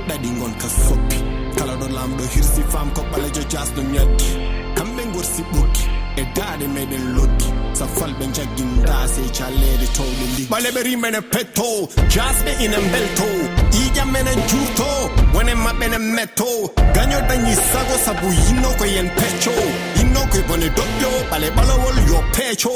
Ɗaɗi 0.09 0.28
gonka 0.38 0.69
soppi. 0.69 1.16
Kala 1.57 1.75
ɗo 1.81 1.87
lamɗo 1.97 2.25
hirsi 2.33 2.62
fam 2.73 2.90
ko 2.95 3.02
ɓalejo 3.12 3.42
jasno 3.52 3.83
ñaddi. 3.83 4.28
Kamɓe 4.76 5.02
gorsi 5.14 5.42
ɓoggi 5.52 5.85
e 6.16 6.23
daade 6.37 6.66
meɗen 6.75 7.04
loddi 7.16 7.47
sa 7.78 7.87
falɓe 7.97 8.25
jagginda 8.37 8.97
sey 9.14 9.25
e 9.25 9.31
callede 9.37 9.87
towɗe 9.97 10.25
ndi 10.33 10.42
ɓaleɓe 10.52 10.81
rimene 10.83 11.21
petto. 11.33 11.66
Jasɓe 12.14 12.50
ina 12.64 12.78
belto 12.92 13.26
ƴiƴam 13.73 14.09
menen 14.12 14.38
juurto 14.49 14.88
wonen 15.35 15.59
maɓɓe 15.64 15.87
ne 15.90 15.99
metto. 16.16 16.49
Gaño 16.95 17.19
dañi 17.28 17.52
sago 17.71 17.95
saabu 18.04 18.28
yinno 18.45 18.69
ko 18.78 18.85
yen 18.85 19.09
pecco. 19.16 19.52
Yinno 19.97 20.21
koye 20.31 20.42
bone 20.49 20.69
doƴƴo 20.76 21.11
ɓale 21.31 21.49
ɓalowol 21.57 21.97
yo 22.09 22.19
peeco. 22.35 22.73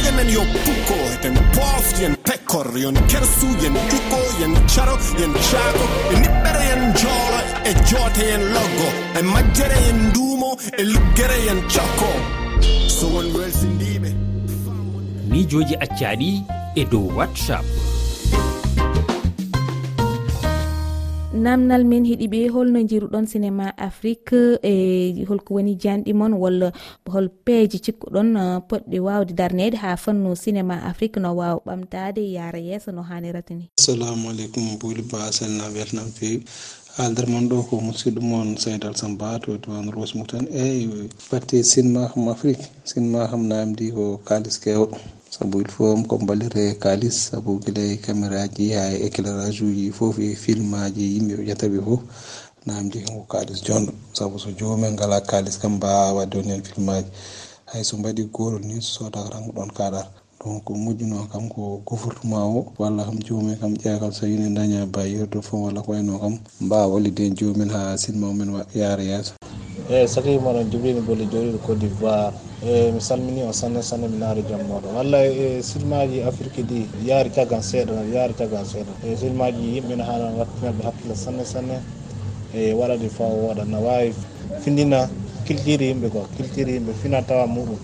leyɗe 0.00 0.16
men 0.16 0.28
yo 0.34 0.40
pukko 0.64 0.94
eɗen 1.14 1.34
pofti 1.54 2.04
en 2.04 2.14
pekkor 2.26 2.68
yon 2.78 2.94
kersu 3.08 3.46
yen 3.62 3.74
ƴukko 3.90 4.18
yen 4.40 4.54
caro 4.74 4.96
yen 5.20 5.32
caako 5.50 5.84
e 6.12 6.14
niɓɓere 6.22 6.62
yen 6.70 6.82
joolo 7.00 7.40
e 7.64 7.72
joote 7.88 8.22
yen 8.30 8.44
loggo 8.54 8.88
e 9.18 9.22
majjere 9.22 9.78
yen 9.86 9.98
nduumo 10.08 10.50
e 10.78 10.82
luggere 10.92 11.38
yen 11.46 11.60
cokko 11.74 12.10
so 12.88 13.06
won 13.14 13.26
welsindiɓe 13.34 14.10
miijoji 15.30 15.74
accaɗi 15.84 16.42
e 16.76 16.84
dow 16.84 17.06
whatsapp. 17.16 17.89
namdal 21.32 21.84
men 21.86 22.04
heeɗiɓe 22.04 22.48
holno 22.50 22.82
jiruɗon 22.90 23.26
cinéma 23.26 23.70
afrique 23.78 24.58
e 24.66 25.24
holko 25.28 25.54
woni 25.54 25.76
janɗi 25.78 26.12
moon 26.12 26.32
walla 26.34 26.72
hol 27.06 27.28
peeje 27.44 27.78
cikkuɗon 27.78 28.36
uh, 28.36 28.58
poɗɗe 28.68 28.98
wawde 29.06 29.32
darnede 29.38 29.76
ha 29.76 29.96
fannu 29.96 30.34
cinéma 30.34 30.74
afrique 30.90 31.20
no 31.20 31.30
wawa 31.34 31.62
ɓamtade 31.66 32.18
yaara 32.34 32.58
yeeso 32.58 32.90
no 32.92 33.02
hanirata 33.02 33.54
ni. 33.54 33.70
Assalamu 33.78 34.30
aleykum 34.30 34.78
bouli 34.80 35.02
ba 35.02 35.30
selna 35.32 35.70
weltana 35.70 36.02
fewi 36.18 36.42
haaldere 36.96 37.28
moon 37.30 37.48
ɗo 37.48 37.62
ko 37.68 37.80
musidɗo 37.80 38.20
moon 38.20 38.56
seydal 38.58 38.96
samba 38.96 39.38
to 39.38 39.56
diwan 39.62 39.86
rose 39.94 40.14
mou 40.18 40.26
tan 40.26 40.46
eyi 40.50 40.90
batte 41.30 41.62
cinéma 41.62 42.10
kam 42.12 42.28
afrique 42.28 42.66
cinéma 42.84 43.30
kam 43.30 43.46
namdi 43.46 43.92
ko 43.94 44.18
kalis 44.26 44.58
kewɗo. 44.58 44.98
sabu 45.40 45.60
il 45.64 45.70
faut 45.70 45.96
ko 46.06 46.18
ballire 46.18 46.76
kalis 46.78 47.30
sabu 47.32 47.56
guila 47.64 47.80
e 47.80 47.96
caméra 47.96 48.46
ji 48.54 48.72
ha 48.76 48.92
e 48.92 49.08
éclairage 49.08 49.62
uji 49.64 49.90
foof 49.90 50.18
e 50.18 50.34
film 50.34 50.74
aji 50.74 51.04
yimɓe 51.16 51.34
ɓe 51.38 51.44
ƴetta 51.48 51.66
foof 51.86 52.00
namdi 52.66 52.98
jogui 53.00 53.16
ko 53.16 53.24
kalis 53.32 53.60
jonɗo 53.66 53.92
saabu 54.12 54.36
so 54.38 54.50
jomumen 54.58 54.92
ngala 54.94 55.20
kalis 55.30 55.56
kam 55.58 55.72
mbawa 55.76 56.12
wadde 56.12 56.36
on 56.38 56.44
hen 56.50 56.62
film 56.62 56.88
aji 56.88 57.08
hayso 57.72 57.96
mbaɗi 57.96 58.22
gotol 58.34 58.60
ni 58.68 58.82
so 58.82 59.04
sodaka 59.04 59.30
tan 59.30 59.44
ko 59.46 59.52
ɗon 59.56 59.70
kaɗata 59.72 60.08
donc 60.44 60.64
moƴƴuno 60.68 61.28
kam 61.32 61.48
ko 61.48 61.80
gouvernement 61.88 62.44
o 62.56 62.72
walla 62.78 63.04
kam 63.04 63.18
jomumen 63.24 63.56
kam 63.60 63.72
ƴeewa 63.80 63.98
kam 64.00 64.12
so 64.12 64.20
tawi 64.20 64.36
daña 64.54 64.84
bayirɗo 64.92 65.40
fo 65.42 65.56
walla 65.64 65.80
ko 65.80 65.92
wayno 65.92 66.18
kam 66.20 66.36
mbawa 66.60 66.86
wallide 66.92 67.18
hen 67.24 67.34
jomumen 67.34 67.70
ha 67.70 67.96
sinno 67.96 68.26
mumen 68.28 68.60
yaara 68.74 69.02
yeeso 69.02 69.32
eyyi 69.90 70.06
sehil 70.08 70.38
moɗon 70.40 70.70
jibril 70.70 71.00
bolle 71.02 71.24
jooɗiɗo 71.26 71.58
côte 71.66 71.78
d'ivoire. 71.80 72.32
E 72.62 72.90
mi 72.92 73.00
salmini 73.00 73.42
on 73.42 73.52
sanne 73.52 73.82
sanne 73.82 74.06
mi 74.08 74.16
naari 74.18 74.42
joom 74.48 74.62
moɗon 74.68 74.94
wallay 74.94 75.28
e 75.32 75.56
eh, 75.58 75.62
silmaji 75.62 76.22
afrique 76.22 76.62
ɗi 76.62 76.86
yaari 77.08 77.30
caggal 77.30 77.62
seeɗa 77.62 77.94
yaari 78.14 78.34
caggal 78.34 78.64
seeɗa. 78.64 78.92
Eh, 79.04 79.12
e 79.12 79.16
silmaji 79.16 79.74
yimɓe 79.74 79.96
ne 79.96 80.02
haala 80.02 80.30
wattinaɓe 80.38 80.82
hakkille 80.84 81.14
sanne 81.16 81.44
sanne. 81.44 81.76
E 82.54 82.72
waɗade 82.72 83.08
fawa 83.10 83.34
wooɗa 83.34 83.64
na 83.66 83.78
wawi 83.78 84.12
findina 84.62 85.08
culture 85.46 85.82
yimɓe 85.84 86.08
ko 86.12 86.26
culture 86.36 86.70
yimɓe 86.70 86.92
fina 87.02 87.22
tawa 87.22 87.46
muɗum. 87.46 87.78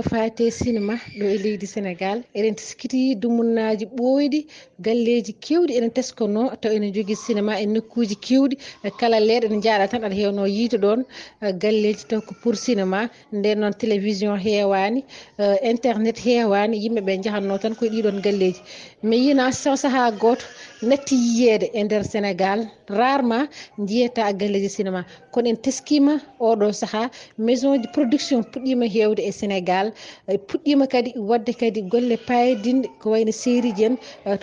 ko 0.00 0.08
fate 0.08 0.44
cinéma 0.50 0.94
ɗo 1.18 1.26
e 1.34 1.36
leydi 1.44 1.66
sénégal. 1.66 2.18
Eɗen 2.38 2.54
teskiti 2.58 3.00
dumunnaji 3.22 3.84
ɓooyɗi 3.96 4.40
galleji 4.84 5.32
kewɗi. 5.44 5.72
Eɗen 5.78 5.92
teskono 5.96 6.42
taw 6.62 6.72
ene 6.76 6.88
jogui 6.94 7.16
cinéma 7.24 7.52
e 7.62 7.66
nokkuji 7.74 8.16
kewɗi. 8.26 8.54
Kala 9.00 9.18
leeɗe 9.28 9.46
ne 9.50 9.58
jaaɗa 9.64 9.88
tan 9.90 10.02
aɗa 10.06 10.16
hewno 10.20 10.42
yiide 10.56 10.76
ɗon 10.84 11.00
uh, 11.42 11.52
galleji 11.62 12.04
taw 12.10 12.20
ko 12.26 12.32
pour 12.42 12.54
cinéma 12.64 13.00
nden 13.32 13.58
noon 13.60 13.74
télévision 13.82 14.36
heewani 14.44 15.00
uh, 15.38 15.56
internet 15.72 16.16
heewani 16.26 16.76
yimɓeɓe 16.84 17.12
jahanno 17.24 17.58
tan 17.62 17.74
koye 17.78 17.90
ɗiɗon 17.94 18.20
galleji. 18.24 18.60
Mi 19.02 19.16
yina 19.26 19.52
so 19.52 19.76
saaha 19.76 20.10
goto. 20.22 20.44
natti 20.88 21.14
yiyeede 21.24 21.66
e 21.78 21.80
nder 21.84 22.02
sénégal 22.12 22.60
rarement 22.98 23.48
jiyata 23.88 24.32
galleji 24.40 24.68
cinéma 24.76 25.02
kono 25.32 25.48
en 25.52 25.56
teskima 25.64 26.14
oɗo 26.48 26.66
saaha 26.80 27.02
maison 27.46 27.74
ji 27.82 27.88
production 27.94 28.40
puɗɗima 28.52 28.86
hewde 28.94 29.20
e 29.22 29.32
sénégal. 29.40 29.86
E 30.28 30.38
puɗɗima 30.48 30.84
kadi 30.92 31.10
wadde 31.30 31.52
kadi 31.60 31.80
golle 31.92 32.16
payidinɗe 32.28 32.88
ko 33.00 33.06
wayno 33.12 33.32
série 33.32 33.72
ji 33.76 33.84
en 33.84 33.96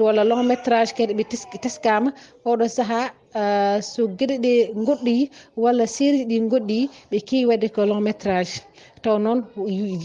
walla 0.06 0.24
long 0.24 0.44
métrage 0.52 0.92
kadi 0.98 1.14
ɓe 1.18 1.24
teskama 1.64 2.10
oɗo 2.46 2.66
saaha 2.78 3.02
so 3.92 4.02
gueɗe 4.18 4.36
ɗe 4.44 4.54
goɗɗoyi 4.86 5.30
walla 5.64 5.86
série 5.96 6.24
ɗi 6.30 6.38
goɗɗoyi 6.52 6.84
ɓe 7.12 7.18
kewi 7.28 7.46
wadde 7.50 7.68
ko 7.76 7.82
long 7.90 8.02
métrage. 8.08 8.54
Taw 9.04 9.18
noon 9.20 9.40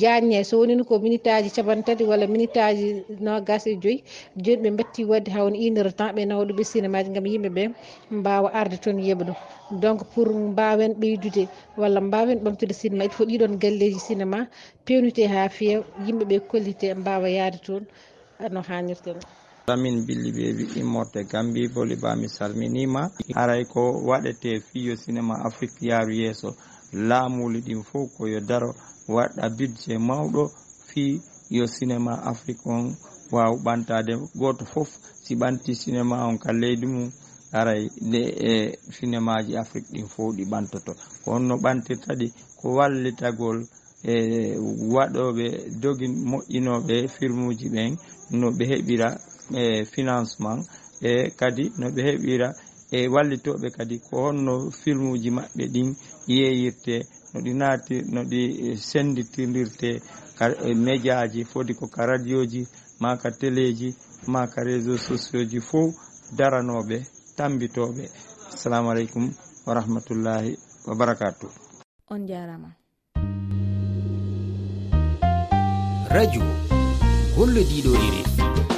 jaañe 0.01 0.45
so 0.49 0.55
wonino 0.61 0.83
ko 0.89 0.95
minute 0.99 1.27
aji 1.31 1.51
capantati 1.57 2.05
walla 2.11 2.27
minute 2.27 2.57
aji 2.69 2.87
nogas 3.27 3.67
e 3.67 3.75
joyyi 3.83 4.03
joni 4.45 4.63
ɓe 4.63 4.77
batti 4.79 5.05
wadde 5.11 5.29
hawno 5.35 5.57
une 5.67 5.77
heure 5.79 5.93
temps 5.99 6.13
ɓe 6.17 6.23
nawa 6.29 6.45
ɗum 6.49 6.61
cinéma 6.73 7.05
ji 7.05 7.11
gam 7.15 7.27
yimɓeɓe 7.33 7.63
mbawa 8.11 8.49
arde 8.61 8.77
toon 8.83 8.99
yeeɓa 9.07 9.25
ɗum 9.29 9.37
donc 9.83 9.99
pour 10.13 10.29
mbawen 10.29 10.93
ɓeydude 11.01 11.43
walla 11.81 12.01
mbawen 12.01 12.39
ɓamtude 12.45 12.75
cinéma 12.81 13.05
il 13.05 13.11
faut 13.17 13.27
ɗiɗon 13.31 13.57
galleji 13.63 13.99
cinéma 14.09 14.39
pewnite 14.85 15.23
ha 15.33 15.49
feewa 15.49 15.85
yimɓeɓe 16.07 16.37
kollite 16.51 16.87
mbawa 17.01 17.29
yaade 17.37 17.59
toon 17.67 17.85
no 18.51 18.61
hannirta 18.69 19.11
ni 19.15 19.21
amin 19.71 20.05
billi 20.07 20.33
beebi 20.33 20.65
immorte 20.81 21.25
gambi 21.25 21.69
boli 21.69 21.97
ba 21.97 22.17
mi 22.17 22.29
salminima. 22.29 23.11
Aray 23.35 23.65
ko 23.65 24.03
waɗete 24.05 24.61
fiyo 24.61 24.97
cinéma 24.97 25.35
afrique 25.45 25.83
yaaru 25.87 26.13
yeeso. 26.15 26.57
Laamuli 26.93 27.61
ɗin 27.61 27.83
fof 27.85 28.11
koyo 28.17 28.41
daro 28.41 28.75
waɗɗa 29.09 29.49
budget 29.57 29.99
mawɗo 30.01 30.51
fi 30.89 31.21
yo 31.51 31.67
cinéma 31.67 32.13
afrique 32.25 32.67
on 32.67 32.97
waw 33.31 33.53
ɓantade 33.65 34.13
goto 34.35 34.65
foof 34.65 34.89
si 35.25 35.35
ɓanti 35.37 35.75
cinéma 35.75 36.27
on 36.29 36.39
ka 36.39 36.53
leydi 36.53 36.87
mum 36.87 37.11
aray 37.53 37.89
nde 38.01 38.21
e 38.51 38.79
cinéma 38.97 39.43
ji 39.47 39.57
afrique 39.57 39.91
ɗin 39.93 40.07
fof 40.09 40.35
ɗi 40.37 40.45
ɓantoto. 40.45 40.93
Ko 41.25 41.31
honno 41.35 41.55
ɓantirta 41.57 42.15
ɗi 42.21 42.27
ko 42.61 42.75
wallitagol 42.77 43.59
e 44.05 44.15
waɗoɓe 44.95 45.45
jogi 45.83 46.07
moƴƴinoɓe 46.09 47.09
filmuji 47.09 47.69
ɓen 47.75 47.97
no 48.31 48.51
ɓe 48.51 48.65
heɓira 48.71 49.09
e 49.55 49.85
financement 49.85 50.63
e 51.01 51.31
kadi 51.41 51.65
no 51.79 51.87
ɓe 51.95 52.01
heɓira 52.09 52.49
e 52.97 53.09
wallitoɓe 53.15 53.69
kadi 53.77 53.97
ko 54.07 54.15
honno 54.25 54.55
filmuji 54.81 55.31
maɓɓe 55.37 55.65
ɗin 55.75 55.89
yeeyirte 56.29 56.95
no 57.33 57.39
ɗi 57.45 57.53
naati 57.61 57.97
no 58.15 58.21
ɗi 58.31 58.41
e 60.69 60.75
média 60.75 61.17
ji 61.33 61.45
foti 61.45 61.73
ko 61.75 61.87
ka 61.95 62.03
radioji 62.07 62.67
ma 63.01 63.17
ka 63.17 63.31
téléji 63.31 63.89
ma 64.33 64.47
ka 64.47 64.63
réseau 64.63 64.97
sociaux 64.99 65.45
ji 65.51 65.61
fof 65.61 65.95
daranoɓe 66.37 66.97
tambitoɓe. 67.37 68.05
Assalamu 68.53 68.91
aleykum 68.91 69.33
wa 69.67 69.75
rahmatullahi 69.75 70.59
wa 70.87 70.95
barakatuh 70.95 71.51
on 72.11 72.27
jarama. 72.27 72.69
Radio 76.11 76.43
gollodiɗo 77.37 77.93
ɗiɗi 78.01 78.72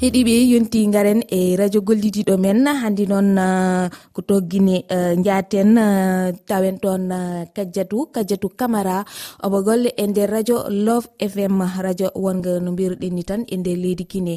heɗiɓe 0.00 0.34
yonti 0.52 0.80
garen 0.88 1.20
e 1.28 1.56
radio 1.60 1.80
gollidiɗo 1.84 2.34
men. 2.40 2.64
Hande 2.82 3.04
noon 3.04 3.36
uh, 3.36 3.84
ko 4.14 4.22
toggine 4.22 4.76
uh, 4.88 5.12
jaten 5.26 5.76
uh, 5.76 6.32
tawen 6.48 6.80
toon 6.80 7.12
kajjatu 7.54 8.08
kajjatu 8.14 8.48
camara 8.56 9.04
omo 9.44 9.60
golle 9.62 9.92
e 9.92 10.04
nder 10.08 10.30
radio 10.30 10.56
love 10.86 11.06
fm 11.20 11.60
radio 11.84 12.08
wonga 12.14 12.60
no 12.64 12.72
mbiruɗen 12.72 13.12
ni 13.12 13.24
tan 13.28 13.44
e 13.44 13.56
nder 13.56 13.76
leydi 13.76 14.04
guine 14.10 14.34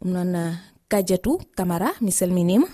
ɗum 0.00 0.10
noon 0.10 0.32
kajjatu 0.90 1.38
camara 1.56 1.88
mi 2.00 2.10
salminima. 2.10 2.66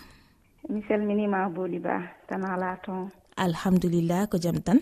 Mi 0.72 0.80
salminima 0.88 1.52
boli 1.52 1.78
ba 1.78 2.00
tan 2.28 2.44
ala 2.48 2.80
toon. 2.84 3.12
Alhamdulillah 3.36 4.28
ko 4.32 4.38
jaam 4.40 4.56
tan. 4.64 4.80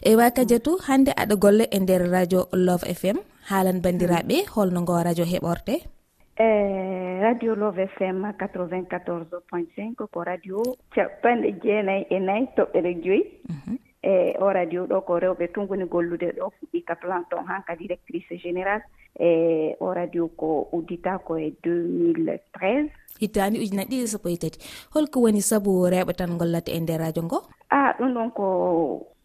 Ewa 0.00 0.30
kadiatou 0.30 0.80
hande 0.88 1.12
aɗa 1.12 1.36
golle 1.36 1.64
e 1.70 1.78
nder 1.78 2.08
radio 2.08 2.48
love 2.52 2.88
fm 3.00 3.20
haalan 3.52 3.84
bandiraɓe 3.84 4.36
holno 4.54 4.80
ngo 4.80 4.96
radio 5.04 5.24
heɓorte 5.28 5.95
e 6.38 7.20
radio 7.22 7.54
love 7.54 7.88
fm 7.96 8.24
94 8.36 9.40
point 9.48 9.68
5 9.76 10.06
ko 10.12 10.24
radio 10.24 10.62
capanɗe 10.94 11.52
jeenayi 11.62 12.06
e 12.10 12.18
nayi 12.20 12.46
toɓɓere 12.56 12.92
joyi. 13.04 13.22
Mhm. 13.48 13.76
E 14.02 14.36
o 14.38 14.52
radio 14.52 14.86
ɗo 14.86 15.00
ko 15.04 15.18
rewɓe 15.18 15.46
tunguni 15.52 15.84
gollude 15.84 16.28
ɗo 16.36 16.52
fuɗɗi 16.56 16.84
ka 16.84 16.94
planton 16.94 17.46
han 17.48 17.62
ka 17.66 17.74
directrice 17.76 18.36
général 18.38 18.80
e 19.18 19.74
o 19.80 19.94
radio 19.94 20.28
ko 20.28 20.68
uddita 20.72 21.18
ko 21.18 21.36
e 21.38 21.50
2013 21.64 22.90
hittani 23.20 23.58
ujunaje 23.58 23.88
ɗiɗi 23.88 24.06
sappo 24.06 24.28
e 24.28 24.36
tati. 24.36 24.58
Holko 24.94 25.20
woni 25.24 25.40
saabu 25.40 25.88
rewɓe 25.88 26.12
tan 26.14 26.38
gollata 26.38 26.70
e 26.72 26.80
nder 26.80 27.00
radio 27.00 27.22
ngo? 27.22 27.38
A 27.70 27.96
ɗum 27.98 28.12
ɗon 28.14 28.30
ko 28.30 28.46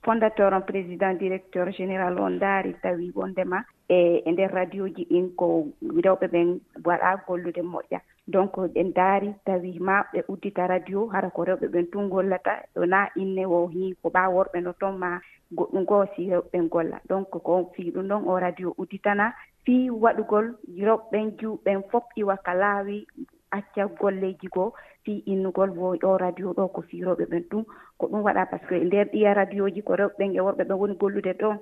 fondateur 0.04 0.54
on 0.54 0.62
président 0.62 1.14
directeur 1.14 1.72
général 1.72 2.18
on 2.20 2.38
daari 2.40 2.74
tawi 2.82 3.12
wondema 3.16 3.64
e 3.88 4.22
e 4.26 4.32
nder 4.32 4.52
radio 4.52 4.88
ji 4.88 5.06
ɗin 5.10 5.36
ko 5.36 5.68
rewɓe 6.04 6.28
ɓen 6.34 6.60
waɗa 6.86 7.24
gollude 7.28 7.62
moƴƴa. 7.62 8.00
Donc 8.28 8.56
ɓen 8.74 8.94
daari 8.94 9.34
tawi 9.46 9.80
ma 9.80 10.04
ɓe 10.14 10.24
uddita 10.28 10.68
radio 10.68 11.08
hara 11.14 11.30
ko 11.30 11.44
rewɓe 11.44 11.68
ɓen 11.74 11.86
tun 11.92 12.10
gollata 12.10 12.54
wona 12.76 13.10
inne 13.16 13.46
o 13.46 13.68
hi 13.68 13.94
ko 14.02 14.10
ɓa 14.10 14.30
worɓe 14.36 14.62
no 14.62 14.74
toon 14.74 14.98
ma 14.98 15.20
goɗɗum 15.52 15.86
goo 15.86 16.06
si 16.16 16.30
rewɓeɓen 16.30 16.70
golla 16.70 16.98
donc 17.10 17.30
ko 17.30 17.72
fii 17.76 17.92
ɗum 17.92 18.08
ɗon 18.08 18.24
o 18.28 18.40
radio 18.40 18.74
udditana 18.78 19.34
fii 19.66 19.90
waɗugol 19.90 20.46
rewɓeɓen 20.88 21.38
juuɓen 21.40 21.82
fof 21.92 22.04
iwa 22.16 22.38
ka 22.38 22.54
laawi 22.54 23.06
acca 23.52 23.86
golleji 24.00 24.48
goo 24.54 24.74
fii 25.04 25.24
innugol 25.26 25.70
wo 25.80 25.96
o 26.04 26.18
radio 26.18 26.54
ɗo 26.58 26.68
ko 26.74 26.82
firoɓe 26.82 27.26
ɓen 27.32 27.44
ɗum 27.50 27.64
ko 27.98 28.08
ɗum 28.08 28.22
waɗa 28.26 28.46
par 28.50 28.60
ce 28.62 28.68
que 28.68 28.86
nder 28.86 29.06
ɗiya 29.12 29.34
radio 29.34 29.70
ji 29.70 29.82
ko 29.82 29.94
rewɓeɓen 29.96 30.36
e 30.38 30.40
worɓe 30.42 30.64
ɓen 30.68 30.80
woni 30.80 30.96
gollude 30.96 31.34
ɗon 31.40 31.58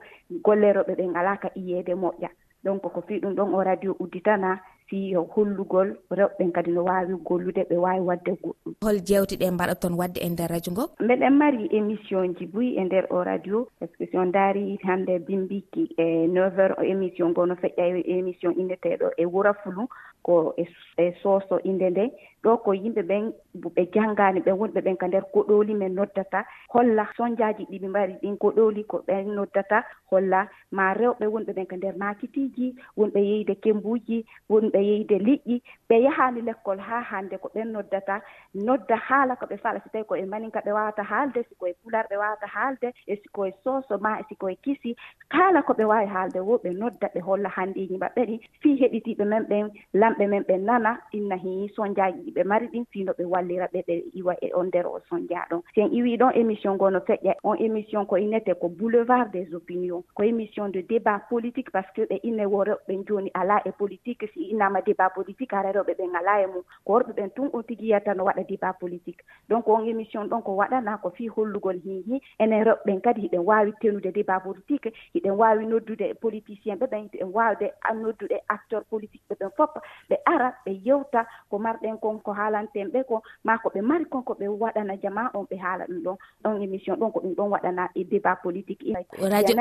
golleroɓe 0.46 0.94
ɓe 0.96 1.04
ngala 1.08 1.38
ka 1.42 1.50
iyeede 1.56 1.94
moƴƴa. 1.96 2.30
Donc 2.64 2.82
ko 2.82 3.02
fii 3.08 3.20
ɗum 3.22 3.34
ɗon 3.36 3.54
o 3.56 3.64
radio 3.64 3.96
udditana 4.00 4.60
fi 4.90 5.14
hollugol 5.16 5.96
rewɓen 6.12 6.52
kadi 6.52 6.72
no 6.72 6.84
wawi 6.84 7.14
gollude 7.24 7.64
ɓe 7.70 7.78
wawi 7.78 8.00
wadde 8.00 8.32
goɗɗum. 8.42 8.74
Hol 8.82 8.98
jewte 9.06 9.36
ɗe 9.38 9.52
mbaɗa 9.52 9.76
toon 9.76 9.94
wadde 9.94 10.20
e 10.22 10.30
nder 10.30 10.50
radio 10.50 10.72
ngo? 10.74 10.86
Mbeɗen 11.00 11.34
mari 11.38 11.70
émission 11.72 12.36
ji 12.38 12.46
boyi 12.46 12.78
e 12.78 12.84
nder 12.84 13.06
o 13.10 13.24
radio 13.24 13.68
par 13.80 13.90
ce 13.90 13.98
que 13.98 14.06
si 14.12 14.18
on 14.18 14.32
daari 14.32 14.80
hande 14.84 15.20
bimbiki 15.28 15.94
e 15.98 16.28
neuf 16.28 16.58
heures 16.58 16.78
o 16.78 16.84
émission 16.84 17.30
ngo 17.30 17.46
no 17.46 17.56
feƴƴa 17.56 18.02
e 18.02 18.18
émission 18.20 18.52
inneteɗo 18.58 19.12
e 19.18 19.26
wura 19.26 19.54
fulu 19.64 19.88
ko 20.24 20.54
e, 20.58 20.66
e 20.98 21.14
sooso 21.22 21.60
inde 21.64 21.90
nde. 21.90 22.12
ɗo 22.44 22.58
ko 22.64 22.72
yimɓe 22.74 23.02
ɓen 23.10 23.32
ɓe 23.76 23.84
janngani 23.94 24.40
ɓen 24.46 24.58
wonɓe 24.60 24.80
ɓen 24.82 24.98
ka 24.98 25.08
nder 25.08 25.24
koɗoli 25.34 25.74
men 25.76 25.94
noddata 25.96 26.46
holla 26.74 27.04
sonjaji 27.18 27.64
ɗiɓe 27.72 27.88
mbari 27.90 28.14
ɗin 28.22 28.38
koɗoli 28.38 28.84
ko 28.88 28.98
ɓen 29.08 29.36
noddata 29.36 29.84
holla 30.12 30.48
ma 30.72 30.94
rewɓe 30.94 31.26
wonɓe 31.34 31.52
ɓen 31.58 31.66
ka 31.68 31.76
nder 31.76 31.96
makitiji 31.98 32.76
wonɓe 32.98 33.20
yeyde 33.30 33.56
kembuji 33.64 34.26
wonɓe 34.50 34.80
yeyde 34.90 35.18
liƴƴi 35.28 35.62
ɓe 35.90 35.96
yahani 36.06 36.42
lekkol 36.42 36.80
ha 36.80 37.02
hande 37.02 37.38
ko 37.38 37.50
ɓen 37.56 37.72
noddata 37.74 38.22
nodda 38.54 38.96
haala 38.96 39.36
ko 39.36 39.46
ɓe 39.46 39.58
fala 39.60 39.80
so 39.84 39.90
tawi 39.94 40.04
koye 40.06 40.26
maninka 40.26 40.60
ɓe 40.66 40.72
wawata 40.72 41.04
haalde 41.04 41.44
siko 41.50 41.68
e 41.68 41.74
pular 41.84 42.06
ɓe 42.10 42.16
wawata 42.18 42.48
haalde 42.48 42.94
e 43.08 43.16
sikoye 43.16 43.54
soso 43.64 43.98
ma 44.00 44.20
e 44.20 44.24
sikoye 44.30 44.56
kisi 44.64 44.96
kala 45.30 45.62
ko 45.62 45.74
ɓe 45.74 45.84
wawi 45.86 46.08
haalde 46.08 46.40
wo 46.40 46.58
ɓe 46.64 46.70
nodda 46.80 47.08
ɓe 47.14 47.20
holla 47.22 47.50
handeji 47.50 47.98
maɓɓe 47.98 48.22
ɗi 48.30 48.36
fi 48.62 48.70
heɗitiɓe 48.82 49.26
men 49.26 49.44
ɓen 49.50 49.70
lamɓe 49.94 50.28
men 50.28 50.44
ɓe 50.48 50.58
nana 50.58 50.98
innahi 51.12 51.70
sonjaji 51.76 52.29
ɗi 52.30 52.36
ɓe 52.36 52.44
mari 52.44 52.68
ɗin 52.68 52.86
fino 52.92 53.12
ɓe 53.18 53.26
wallira 53.26 53.68
ɓe 53.74 53.82
ɓe 53.88 54.04
iwa 54.14 54.34
e 54.42 54.52
on 54.54 54.66
nder 54.68 54.86
o 54.88 55.00
soñdia 55.10 55.46
ɗon 55.50 55.62
en 55.76 55.92
iwi 55.94 56.18
ɗon 56.18 56.32
émission 56.36 56.74
ngo 56.76 56.90
no 56.90 57.00
feƴƴa. 57.00 57.36
On 57.44 57.56
émission 57.56 58.06
ko 58.06 58.16
innete 58.18 58.54
ko 58.60 58.70
boulevard 58.70 59.32
des 59.32 59.54
opinions 59.56 60.04
ko 60.14 60.24
émission 60.24 60.70
de 60.70 60.82
débat 60.82 61.20
politique 61.30 61.72
par 61.72 61.84
ce 61.88 62.02
que 62.02 62.08
ɓe 62.08 62.20
inne 62.24 62.46
worewɓe 62.46 63.06
joni 63.08 63.32
ala 63.34 63.62
e 63.66 63.72
politique. 63.72 64.26
Si 64.34 64.50
innama 64.52 64.82
débat 64.82 65.10
politique 65.10 65.54
ara 65.54 65.72
rewɓe 65.72 65.94
ɓen 65.98 66.16
ala 66.16 66.42
e 66.44 66.48
mum. 66.48 66.64
Ko 66.86 66.94
worɓe 66.94 67.14
ɓen 67.16 67.30
tun 67.36 67.50
on 67.54 67.64
tigui 67.64 67.86
yiyata 67.88 68.14
no 68.14 68.24
waɗa 68.26 68.44
débat 68.44 68.74
politique. 68.80 69.22
Donc 69.50 69.68
on 69.68 69.84
émission 69.86 70.26
ɗon 70.26 70.42
ko 70.42 70.52
waɗana 70.56 70.98
ko 71.02 71.10
fi 71.10 71.28
hollugol 71.28 71.80
hihi 71.84 72.22
enen 72.40 72.64
rewɓe 72.64 73.02
kadi 73.02 73.22
hiɗen 73.22 73.42
wawi 73.46 73.74
tenude 73.82 74.12
débat 74.14 74.40
politique 74.40 74.94
hiɗen 75.16 75.32
wawi 75.32 75.66
noddude 75.66 76.14
politicien 76.22 76.76
ɓe 76.78 76.86
ɓen 76.88 77.10
hiɗen 77.10 77.32
wawde 77.34 77.72
noddude 77.96 78.38
acteur 78.48 78.84
politique 78.90 79.24
ɓe 79.30 79.36
ɓen 79.40 79.52
foppa 79.58 79.82
ɓe 80.10 80.18
ara 80.26 80.54
ɓe 80.66 80.72
yewta 80.86 81.26
ko 81.50 81.58
marɗen 81.60 81.98
kon 82.00 82.19
ɗum 82.20 82.24
ko 82.24 82.32
haalanten 82.34 82.90
ɓe 82.92 83.04
ko 83.08 83.22
ma 83.44 83.58
ko 83.58 83.70
ɓe 83.70 83.82
mari 83.82 84.06
kon 84.06 84.24
ko 84.24 84.34
ɓe 84.40 84.48
waɗana 84.48 84.96
jama 85.02 85.32
on 85.34 85.46
ɓe 85.50 85.58
haala 85.58 85.86
ɗum 85.88 86.02
ɗon 86.04 86.18
ɗon 86.44 86.62
émission 86.64 86.96
ɗon 87.00 87.12
ko 87.12 87.20
ɗum 87.20 87.34
ɗon 87.36 87.50
waɗana 87.50 87.90
e 87.96 88.04
débat 88.04 88.36
politique. 88.44 88.84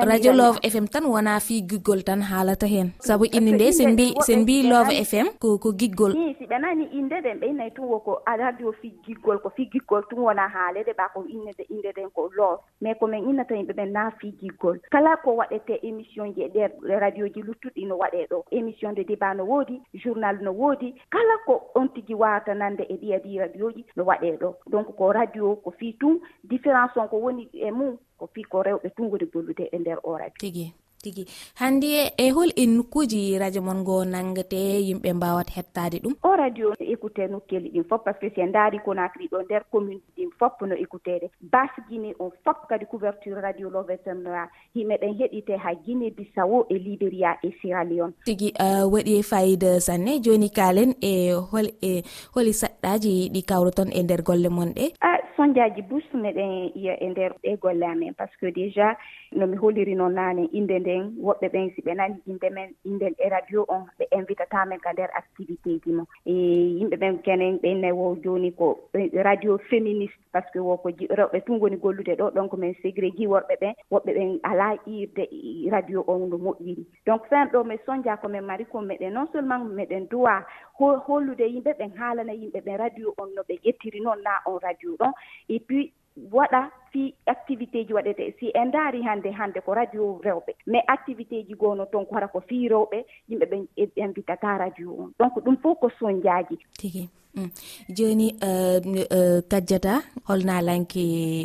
Radio 0.07 0.33
love 0.33 0.59
fm 0.63 0.87
tan 0.89 1.05
wona 1.07 1.41
fi 1.41 1.63
giggol 1.63 2.03
tan 2.05 2.21
haalata 2.23 2.67
hen. 2.67 2.91
Saabu 3.01 3.25
inde 3.33 3.53
nde 3.55 3.73
sen 3.73 3.93
mbi 3.93 4.15
sen 4.27 4.43
mbi 4.43 4.63
love 4.69 4.91
fm 5.05 5.27
ko 5.39 5.59
ko 5.59 5.73
giggol. 5.73 6.13
I 6.17 6.35
si 6.39 6.47
ɓe 6.47 6.59
nani 6.61 6.85
inde 6.93 7.17
ɗen 7.23 7.39
ɓe 7.41 7.47
innayi 7.49 7.71
tun 7.75 7.85
woko 7.89 8.21
radio 8.27 8.73
fi 8.81 8.93
giggol 9.07 9.39
ko 9.43 9.51
fi 9.57 9.69
giggol 9.73 10.03
tun 10.11 10.19
wona 10.21 10.49
haalede 10.49 10.93
ɓa 10.99 11.09
ko 11.15 11.25
innede 11.29 11.65
inde 11.71 11.91
ɗen 11.97 12.11
ko 12.15 12.31
love. 12.37 12.61
Mais 12.81 12.95
komin 12.99 13.29
innata 13.31 13.55
yimɓe 13.55 13.73
ɓen 13.75 13.93
na 13.93 14.11
fi 14.21 14.33
giggol 14.41 14.79
kala 14.91 15.17
ko 15.17 15.37
waɗete 15.37 15.79
émission 15.83 16.33
ji 16.35 16.43
e 16.43 16.49
ɗer 16.49 16.71
radio 17.01 17.27
ji 17.29 17.43
luttuɗi 17.43 17.87
no 17.87 17.97
waɗe 17.99 18.27
ɗo. 18.31 18.45
Émission 18.51 18.93
de 18.93 19.03
débat 19.03 19.35
no 19.35 19.45
woodi 19.45 19.81
journal 19.95 20.39
no 20.43 20.53
woodi. 20.53 20.95
Kala 21.11 21.35
ko 21.47 21.71
on 21.75 21.89
tigi 21.89 22.15
wawata 22.15 22.48
wawata 22.49 22.55
nande 22.55 22.83
e 22.89 22.97
ɗiya 22.97 23.19
ɗi 23.19 23.39
radio 23.39 23.71
ji 23.73 23.85
no 23.97 24.05
waɗe 24.05 24.39
ɗo. 24.41 24.55
Donc 24.71 24.97
ko 24.97 25.13
radio 25.13 25.57
ko 25.57 25.71
fii 25.71 25.93
tun 26.01 26.21
différence 26.45 26.97
on 26.97 27.09
ko 27.09 27.17
woni 27.17 27.49
e 27.53 27.71
mum 27.71 27.99
ko 28.19 28.27
fii 28.35 28.45
ko 28.45 28.63
rewɓe 28.63 28.91
tun 28.97 29.11
woni 29.11 29.27
gollude 29.33 29.69
e 29.73 29.79
nder 29.79 29.99
o 30.03 30.17
radio. 30.17 30.35
Tigi. 30.39 30.73
tigi. 31.03 31.25
Hannde 31.61 32.13
e 32.17 32.31
hol 32.31 32.51
en 32.57 32.77
nokkuji 32.77 33.39
radio 33.39 33.63
mon 33.63 33.81
ngo 33.83 34.05
nanngete 34.05 34.61
yimɓe 34.89 35.13
mbawata 35.15 35.53
hettade 35.57 35.99
ɗum? 36.03 36.15
O 36.23 36.37
radio 36.37 36.71
no 36.71 36.87
écouté 36.87 37.29
nokkeli 37.29 37.71
ɗin 37.71 37.85
fof 37.89 38.03
par 38.05 38.15
ce 38.15 38.21
que 38.29 38.35
si 38.35 38.41
en 38.41 38.53
daari 38.53 38.79
conacry 38.85 39.29
ɗo 39.31 39.43
nder 39.43 39.63
commune 39.71 40.01
ɗin 40.17 40.31
fof 40.39 40.53
no 40.61 40.75
écoutede 40.75 41.31
base 41.41 41.81
guine 41.89 42.15
on 42.19 42.31
fof 42.45 42.57
kadi 42.69 42.87
couverture 42.87 43.41
radio 43.41 43.71
lovetemnoa 43.71 44.49
himeɗen 44.75 45.15
heɗite 45.19 45.57
ha 45.57 45.75
guine 45.75 46.11
bissawo 46.11 46.67
e 46.71 46.79
libéria 46.79 47.39
e 47.43 47.51
sira 47.61 47.85
leone. 47.85 48.13
Tigi 48.25 48.53
waɗi 48.93 49.23
fayida 49.23 49.81
sanne 49.81 50.21
joni 50.25 50.51
kalen 50.51 50.95
e 51.01 51.33
hol 51.33 51.69
e 51.83 52.03
holi 52.35 52.53
saɗɗaji 52.53 53.31
ɗi 53.33 53.43
kawro 53.45 53.71
ton 53.71 53.91
e 53.93 54.03
nder 54.03 54.23
golle 54.23 54.49
mon 54.49 54.73
ɗe. 54.75 54.93
songe 55.39 55.61
aji 55.63 55.83
bus 55.83 56.03
meɗen 56.15 56.71
iya 56.75 56.95
e 57.01 57.09
nder 57.11 57.33
ɗe 57.43 57.57
golle 57.63 57.87
amen 57.87 58.15
par 58.15 58.27
ce 58.31 58.37
que 58.41 58.47
déjà 58.51 58.97
nomi 59.33 59.57
holiri 59.57 59.95
noon 59.95 60.15
naane 60.19 60.49
inde 60.53 60.79
nden 60.81 61.03
woɓɓe 61.23 61.47
ɓen 61.53 61.71
si 61.75 61.81
ɓe 61.87 61.95
nani 61.95 62.17
inde 62.27 62.49
men 62.51 62.71
indel 62.85 63.15
e 63.19 63.29
radio 63.29 63.65
on 63.69 63.85
ɓe 63.99 64.05
invitatamen 64.19 64.81
ka 64.81 64.93
nder 64.93 65.11
activité 65.15 65.79
ji 65.85 65.93
mo. 65.93 66.05
E 66.27 66.33
yimɓe 66.79 66.97
ɓen 67.03 67.19
kenen 67.23 67.59
ɓenne 67.63 67.93
wo 67.93 68.17
joni 68.25 68.51
ko 68.53 68.79
e 68.95 69.23
radio 69.23 69.59
féministe 69.71 70.19
par 70.33 70.43
ce 70.47 70.53
que 70.53 70.59
woko 70.59 70.89
rewɓe 70.91 71.41
tun 71.47 71.61
woni 71.61 71.77
gollude 71.77 72.15
ɗo 72.19 72.31
donc 72.35 72.53
min 72.59 72.75
ségrégui 72.83 73.27
worɓe 73.27 73.55
ɓen 73.61 73.75
woɓɓe 73.93 74.11
ɓen 74.19 74.39
ala 74.43 74.75
irde 74.87 75.25
radio 75.71 76.05
on 76.09 76.27
no 76.31 76.37
moƴƴiri. 76.39 76.85
Donc 77.07 77.23
fen 77.31 77.47
ɗo 77.53 77.65
min 77.65 77.79
sonja 77.87 78.17
komin 78.17 78.43
mari 78.43 78.65
ko 78.65 78.81
meɗen 78.81 79.13
non 79.15 79.29
seulement 79.33 79.65
meɗen 79.65 80.09
duwa 80.11 80.43
hollude 80.79 81.41
yimɓe 81.47 81.73
ɓen 81.79 81.93
haalana 81.99 82.33
yimɓe 82.33 82.61
ɓen 82.67 82.77
radio 82.77 83.15
on 83.19 83.29
no 83.37 83.43
ɓe 83.49 83.55
ƴettiri 83.65 84.01
noon 84.03 84.19
na 84.25 84.31
on 84.47 84.59
radio 84.59 84.97
ɗon 84.99 85.13
et 85.49 85.61
puis 85.61 85.93
waɗa 86.33 86.71
fi 86.93 87.15
activité 87.27 87.85
ji 87.87 87.93
waɗete 87.93 88.35
si 88.39 88.51
en 88.55 88.71
daari 88.71 89.03
hannde 89.03 89.31
hannde 89.39 89.61
ko 89.65 89.75
radio 89.75 90.21
rewɓe. 90.25 90.53
Mais 90.67 90.83
activité 90.89 91.45
ji 91.47 91.55
goono 91.55 91.85
toon 91.87 92.07
ko 92.07 92.15
hara 92.15 92.29
ko 92.29 92.41
fii 92.41 92.69
rewɓe 92.69 93.05
yimɓe 93.29 93.47
ɓen 93.51 93.67
invitata 93.97 94.55
e, 94.55 94.59
radio 94.59 94.91
on. 94.99 95.11
Donc 95.19 95.35
ɗum 95.45 95.57
fof 95.63 95.79
ko 95.81 95.89
soñjaaji 95.99 96.57
tigi. 96.79 97.09
Mm. 97.37 97.51
Jooni 97.97 98.35
euh, 98.43 98.81
euh, 99.13 99.41
kajjata 99.49 100.01
holnalanke 100.29 101.05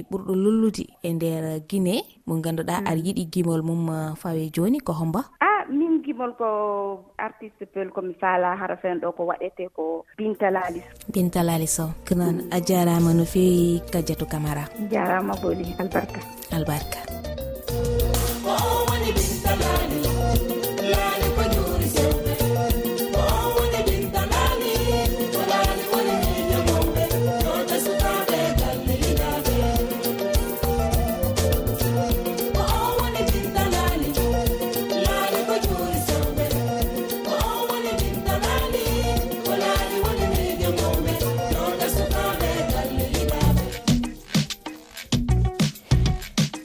ɓurɗo 0.10 0.34
lollude 0.36 0.84
e 1.04 1.14
ndeer 1.14 1.60
guine 1.70 1.96
mo 2.26 2.36
ngannduɗaa 2.40 2.82
mm. 2.82 2.88
aɗa 2.88 3.02
yiɗi 3.06 3.24
gimol 3.34 3.62
mum 3.62 3.90
euh, 3.90 4.16
fawe 4.16 4.50
jooni 4.56 4.80
ko 4.80 4.94
homba? 4.94 5.22
A 5.40 5.53
holko 6.24 6.48
artiste 7.18 7.66
pel 7.74 7.90
komi 7.96 8.14
faala 8.22 8.56
hara 8.62 8.78
fen 8.84 9.00
ɗo 9.04 9.12
ko 9.18 9.24
waɗete 9.30 9.70
ko 9.76 10.06
bintalalis 10.18 10.86
bintalalis 11.14 11.80
o 11.84 11.88
ko 12.08 12.14
noon 12.16 12.38
a 12.56 12.58
jarama 12.68 13.12
no 13.14 13.26
fewi 13.34 13.82
kadiatou 13.92 14.28
camara. 14.28 14.64
Jarama 14.92 15.34
boli 15.42 15.76
albarka. 15.80 16.20
Albarka. 16.56 17.33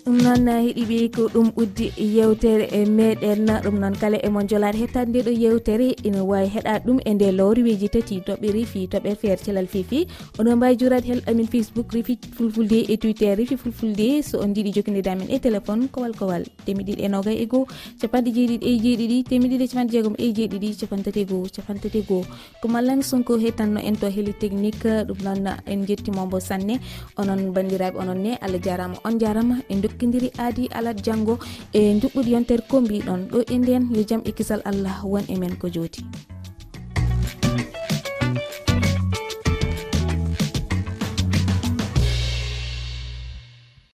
ɗum 0.08 0.22
noon 0.24 0.48
heeɗiɓe 0.48 0.98
ko 1.12 1.22
ɗum 1.34 1.48
ɓuddi 1.56 1.86
yewtere 2.16 2.64
e 2.72 2.84
meɗen. 2.86 3.46
Ɗum 3.64 3.76
noon 3.80 3.94
kala 4.00 4.16
emon 4.26 4.48
jolade 4.48 4.78
hettade 4.80 5.08
nde 5.10 5.20
ɗo 5.26 5.32
yewtere 5.42 5.88
ina 6.02 6.24
wawi 6.24 6.48
heɗade 6.48 6.84
ɗum 6.86 6.98
e 7.04 7.14
nde 7.14 7.26
lowri 7.38 7.62
weji 7.62 7.88
tati 7.88 8.20
toɓɓe 8.26 8.48
reefi 8.56 8.88
toɓɓe 8.88 9.10
feere 9.20 9.36
celal 9.44 9.66
fifi. 9.66 10.06
Oɗon 10.38 10.56
mbawi 10.56 10.76
jurade 10.80 11.04
hel 11.04 11.20
amin 11.26 11.46
facebook 11.46 11.92
reefi 11.92 12.18
fulfulde 12.36 12.78
e 12.88 12.96
twitter 12.96 13.36
reefi 13.36 13.56
fulfulde. 13.56 14.22
So 14.24 14.40
on 14.40 14.54
jiiɗi 14.54 14.72
jokkodira 14.76 15.12
amen 15.12 15.28
e 15.28 15.38
téléphone 15.38 15.88
kowal 15.92 16.12
kowal 16.16 16.44
temiɗiɗi 16.64 17.04
e 17.04 17.08
noga 17.08 17.30
e 17.30 17.44
goho 17.46 17.66
capanɗe 18.00 18.30
jeeɗiɗi 18.36 18.64
e 18.64 18.72
jeeɗiɗi 18.84 19.18
temiɗiɗi 19.28 19.64
e 19.64 19.68
capanɗe 19.68 19.92
jeegom 19.92 20.14
e 20.16 20.32
jeeɗiɗi 20.32 20.68
capantati 20.80 21.20
e 21.20 21.24
goho 21.24 21.46
capantati 21.56 21.98
e 21.98 22.02
goho 22.08 22.24
ko 22.62 22.68
mallami 22.68 23.02
sonko 23.02 23.36
hettanno 23.36 23.80
en 23.80 23.96
to 24.00 24.08
heli 24.08 24.32
technique 24.32 24.88
ɗum 25.08 25.20
noon 25.22 25.46
en 25.66 25.84
jettimomo 25.86 26.40
sanne. 26.40 26.80
Onon 27.18 27.52
bandiraɓe 27.52 27.96
onon 28.00 28.22
ne 28.24 28.38
allah 28.40 28.60
jarama 28.64 28.96
on 29.04 29.20
jarama 29.20 29.56
en 29.68 29.80
dokki 29.82 29.97
barkidiri 29.98 30.30
aadi 30.38 30.70
alat 30.78 31.02
janggo 31.02 31.34
e 31.74 31.98
juɓɓudi 32.00 32.30
yontere 32.32 32.62
ko 32.70 32.80
mbiɗon. 32.80 33.20
Ɗo 33.30 33.38
e 33.50 33.58
nden 33.58 33.82
yo 33.90 34.02
jaam 34.08 34.22
e 34.24 34.30
kisal 34.32 34.62
allah 34.64 35.02
won 35.04 35.24
e 35.28 35.34
men 35.34 35.58
ko 35.58 35.66
jooti 35.68 36.06